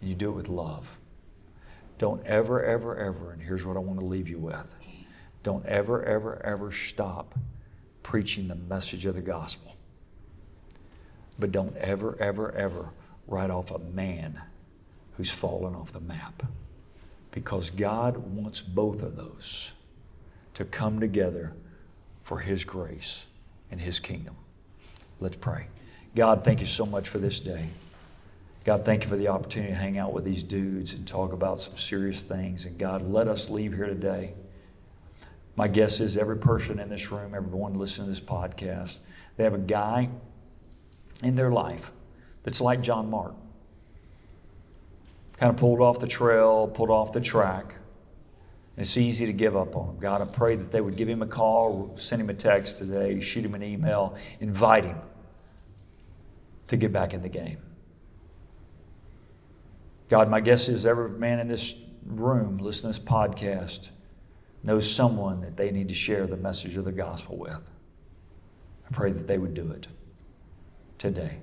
and 0.00 0.08
you 0.08 0.16
do 0.16 0.30
it 0.30 0.34
with 0.34 0.48
love. 0.48 0.98
Don't 1.98 2.24
ever, 2.26 2.64
ever, 2.64 2.96
ever, 2.96 3.32
and 3.32 3.42
here's 3.42 3.64
what 3.64 3.76
I 3.76 3.80
want 3.80 4.00
to 4.00 4.06
leave 4.06 4.28
you 4.28 4.38
with 4.38 4.74
don't 5.42 5.66
ever, 5.66 6.04
ever, 6.04 6.40
ever 6.44 6.70
stop 6.70 7.34
preaching 8.02 8.48
the 8.48 8.54
message 8.54 9.06
of 9.06 9.14
the 9.14 9.20
gospel. 9.20 9.76
But 11.38 11.52
don't 11.52 11.76
ever, 11.76 12.16
ever, 12.20 12.52
ever 12.52 12.90
write 13.26 13.50
off 13.50 13.70
a 13.70 13.78
man 13.78 14.40
who's 15.16 15.30
fallen 15.30 15.74
off 15.74 15.92
the 15.92 16.00
map. 16.00 16.44
Because 17.32 17.70
God 17.70 18.16
wants 18.16 18.60
both 18.62 19.02
of 19.02 19.16
those 19.16 19.72
to 20.54 20.64
come 20.64 21.00
together 21.00 21.54
for 22.22 22.38
His 22.38 22.64
grace 22.64 23.26
and 23.70 23.80
His 23.80 23.98
kingdom. 23.98 24.36
Let's 25.22 25.36
pray. 25.36 25.68
God, 26.16 26.42
thank 26.42 26.60
you 26.60 26.66
so 26.66 26.84
much 26.84 27.08
for 27.08 27.18
this 27.18 27.38
day. 27.38 27.68
God, 28.64 28.84
thank 28.84 29.04
you 29.04 29.08
for 29.08 29.16
the 29.16 29.28
opportunity 29.28 29.72
to 29.72 29.78
hang 29.78 29.96
out 29.96 30.12
with 30.12 30.24
these 30.24 30.42
dudes 30.42 30.94
and 30.94 31.06
talk 31.06 31.32
about 31.32 31.60
some 31.60 31.76
serious 31.76 32.22
things. 32.22 32.64
And 32.64 32.76
God, 32.76 33.02
let 33.08 33.28
us 33.28 33.48
leave 33.48 33.72
here 33.72 33.86
today. 33.86 34.34
My 35.54 35.68
guess 35.68 36.00
is 36.00 36.18
every 36.18 36.38
person 36.38 36.80
in 36.80 36.88
this 36.88 37.12
room, 37.12 37.36
everyone 37.36 37.74
listening 37.74 38.08
to 38.08 38.10
this 38.10 38.20
podcast, 38.20 38.98
they 39.36 39.44
have 39.44 39.54
a 39.54 39.58
guy 39.58 40.08
in 41.22 41.36
their 41.36 41.52
life 41.52 41.92
that's 42.42 42.60
like 42.60 42.82
John 42.82 43.08
Mark. 43.08 43.34
Kind 45.38 45.50
of 45.50 45.56
pulled 45.56 45.80
off 45.80 46.00
the 46.00 46.08
trail, 46.08 46.66
pulled 46.66 46.90
off 46.90 47.12
the 47.12 47.20
track. 47.20 47.76
And 48.76 48.84
it's 48.84 48.96
easy 48.96 49.26
to 49.26 49.32
give 49.32 49.56
up 49.56 49.76
on 49.76 49.90
him. 49.90 49.98
God, 50.00 50.20
I 50.20 50.24
pray 50.24 50.56
that 50.56 50.72
they 50.72 50.80
would 50.80 50.96
give 50.96 51.08
him 51.08 51.22
a 51.22 51.26
call, 51.26 51.92
send 51.96 52.20
him 52.20 52.28
a 52.28 52.34
text 52.34 52.78
today, 52.78 53.20
shoot 53.20 53.44
him 53.44 53.54
an 53.54 53.62
email, 53.62 54.16
invite 54.40 54.84
him 54.84 54.96
to 56.72 56.76
get 56.78 56.92
back 56.92 57.14
in 57.14 57.22
the 57.22 57.28
game. 57.28 57.58
God, 60.08 60.28
my 60.28 60.40
guess 60.40 60.68
is 60.68 60.84
every 60.84 61.10
man 61.10 61.38
in 61.38 61.48
this 61.48 61.74
room 62.04 62.58
listening 62.58 62.92
to 62.94 62.98
this 62.98 63.08
podcast 63.08 63.90
knows 64.62 64.90
someone 64.90 65.42
that 65.42 65.56
they 65.56 65.70
need 65.70 65.88
to 65.88 65.94
share 65.94 66.26
the 66.26 66.36
message 66.36 66.76
of 66.76 66.84
the 66.84 66.92
gospel 66.92 67.36
with. 67.36 67.52
I 67.52 68.92
pray 68.92 69.12
that 69.12 69.26
they 69.26 69.38
would 69.38 69.54
do 69.54 69.70
it 69.70 69.86
today. 70.98 71.40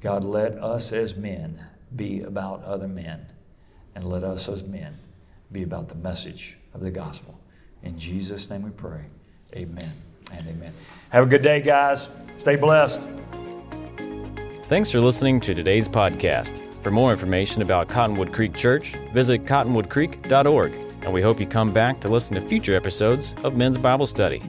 God, 0.00 0.22
let 0.22 0.52
us 0.52 0.92
as 0.92 1.16
men 1.16 1.66
be 1.94 2.20
about 2.22 2.62
other 2.62 2.88
men, 2.88 3.26
and 3.94 4.04
let 4.04 4.22
us 4.22 4.48
as 4.48 4.62
men 4.62 4.98
be 5.50 5.62
about 5.62 5.88
the 5.88 5.94
message 5.94 6.56
of 6.74 6.80
the 6.80 6.90
gospel. 6.90 7.40
In 7.82 7.98
Jesus' 7.98 8.50
name 8.50 8.62
we 8.62 8.70
pray. 8.70 9.06
Amen 9.54 9.92
and 10.32 10.46
amen. 10.46 10.72
Have 11.10 11.24
a 11.24 11.28
good 11.28 11.42
day, 11.42 11.60
guys. 11.60 12.08
Stay 12.38 12.56
blessed. 12.56 13.06
Thanks 14.66 14.90
for 14.90 14.98
listening 14.98 15.40
to 15.40 15.52
today's 15.52 15.90
podcast. 15.90 16.58
For 16.82 16.90
more 16.90 17.12
information 17.12 17.60
about 17.60 17.86
Cottonwood 17.86 18.32
Creek 18.32 18.54
Church, 18.54 18.94
visit 19.12 19.44
cottonwoodcreek.org, 19.44 20.72
and 21.02 21.12
we 21.12 21.20
hope 21.20 21.38
you 21.38 21.46
come 21.46 21.70
back 21.70 22.00
to 22.00 22.08
listen 22.08 22.34
to 22.34 22.40
future 22.40 22.74
episodes 22.74 23.34
of 23.44 23.58
Men's 23.58 23.76
Bible 23.76 24.06
Study. 24.06 24.42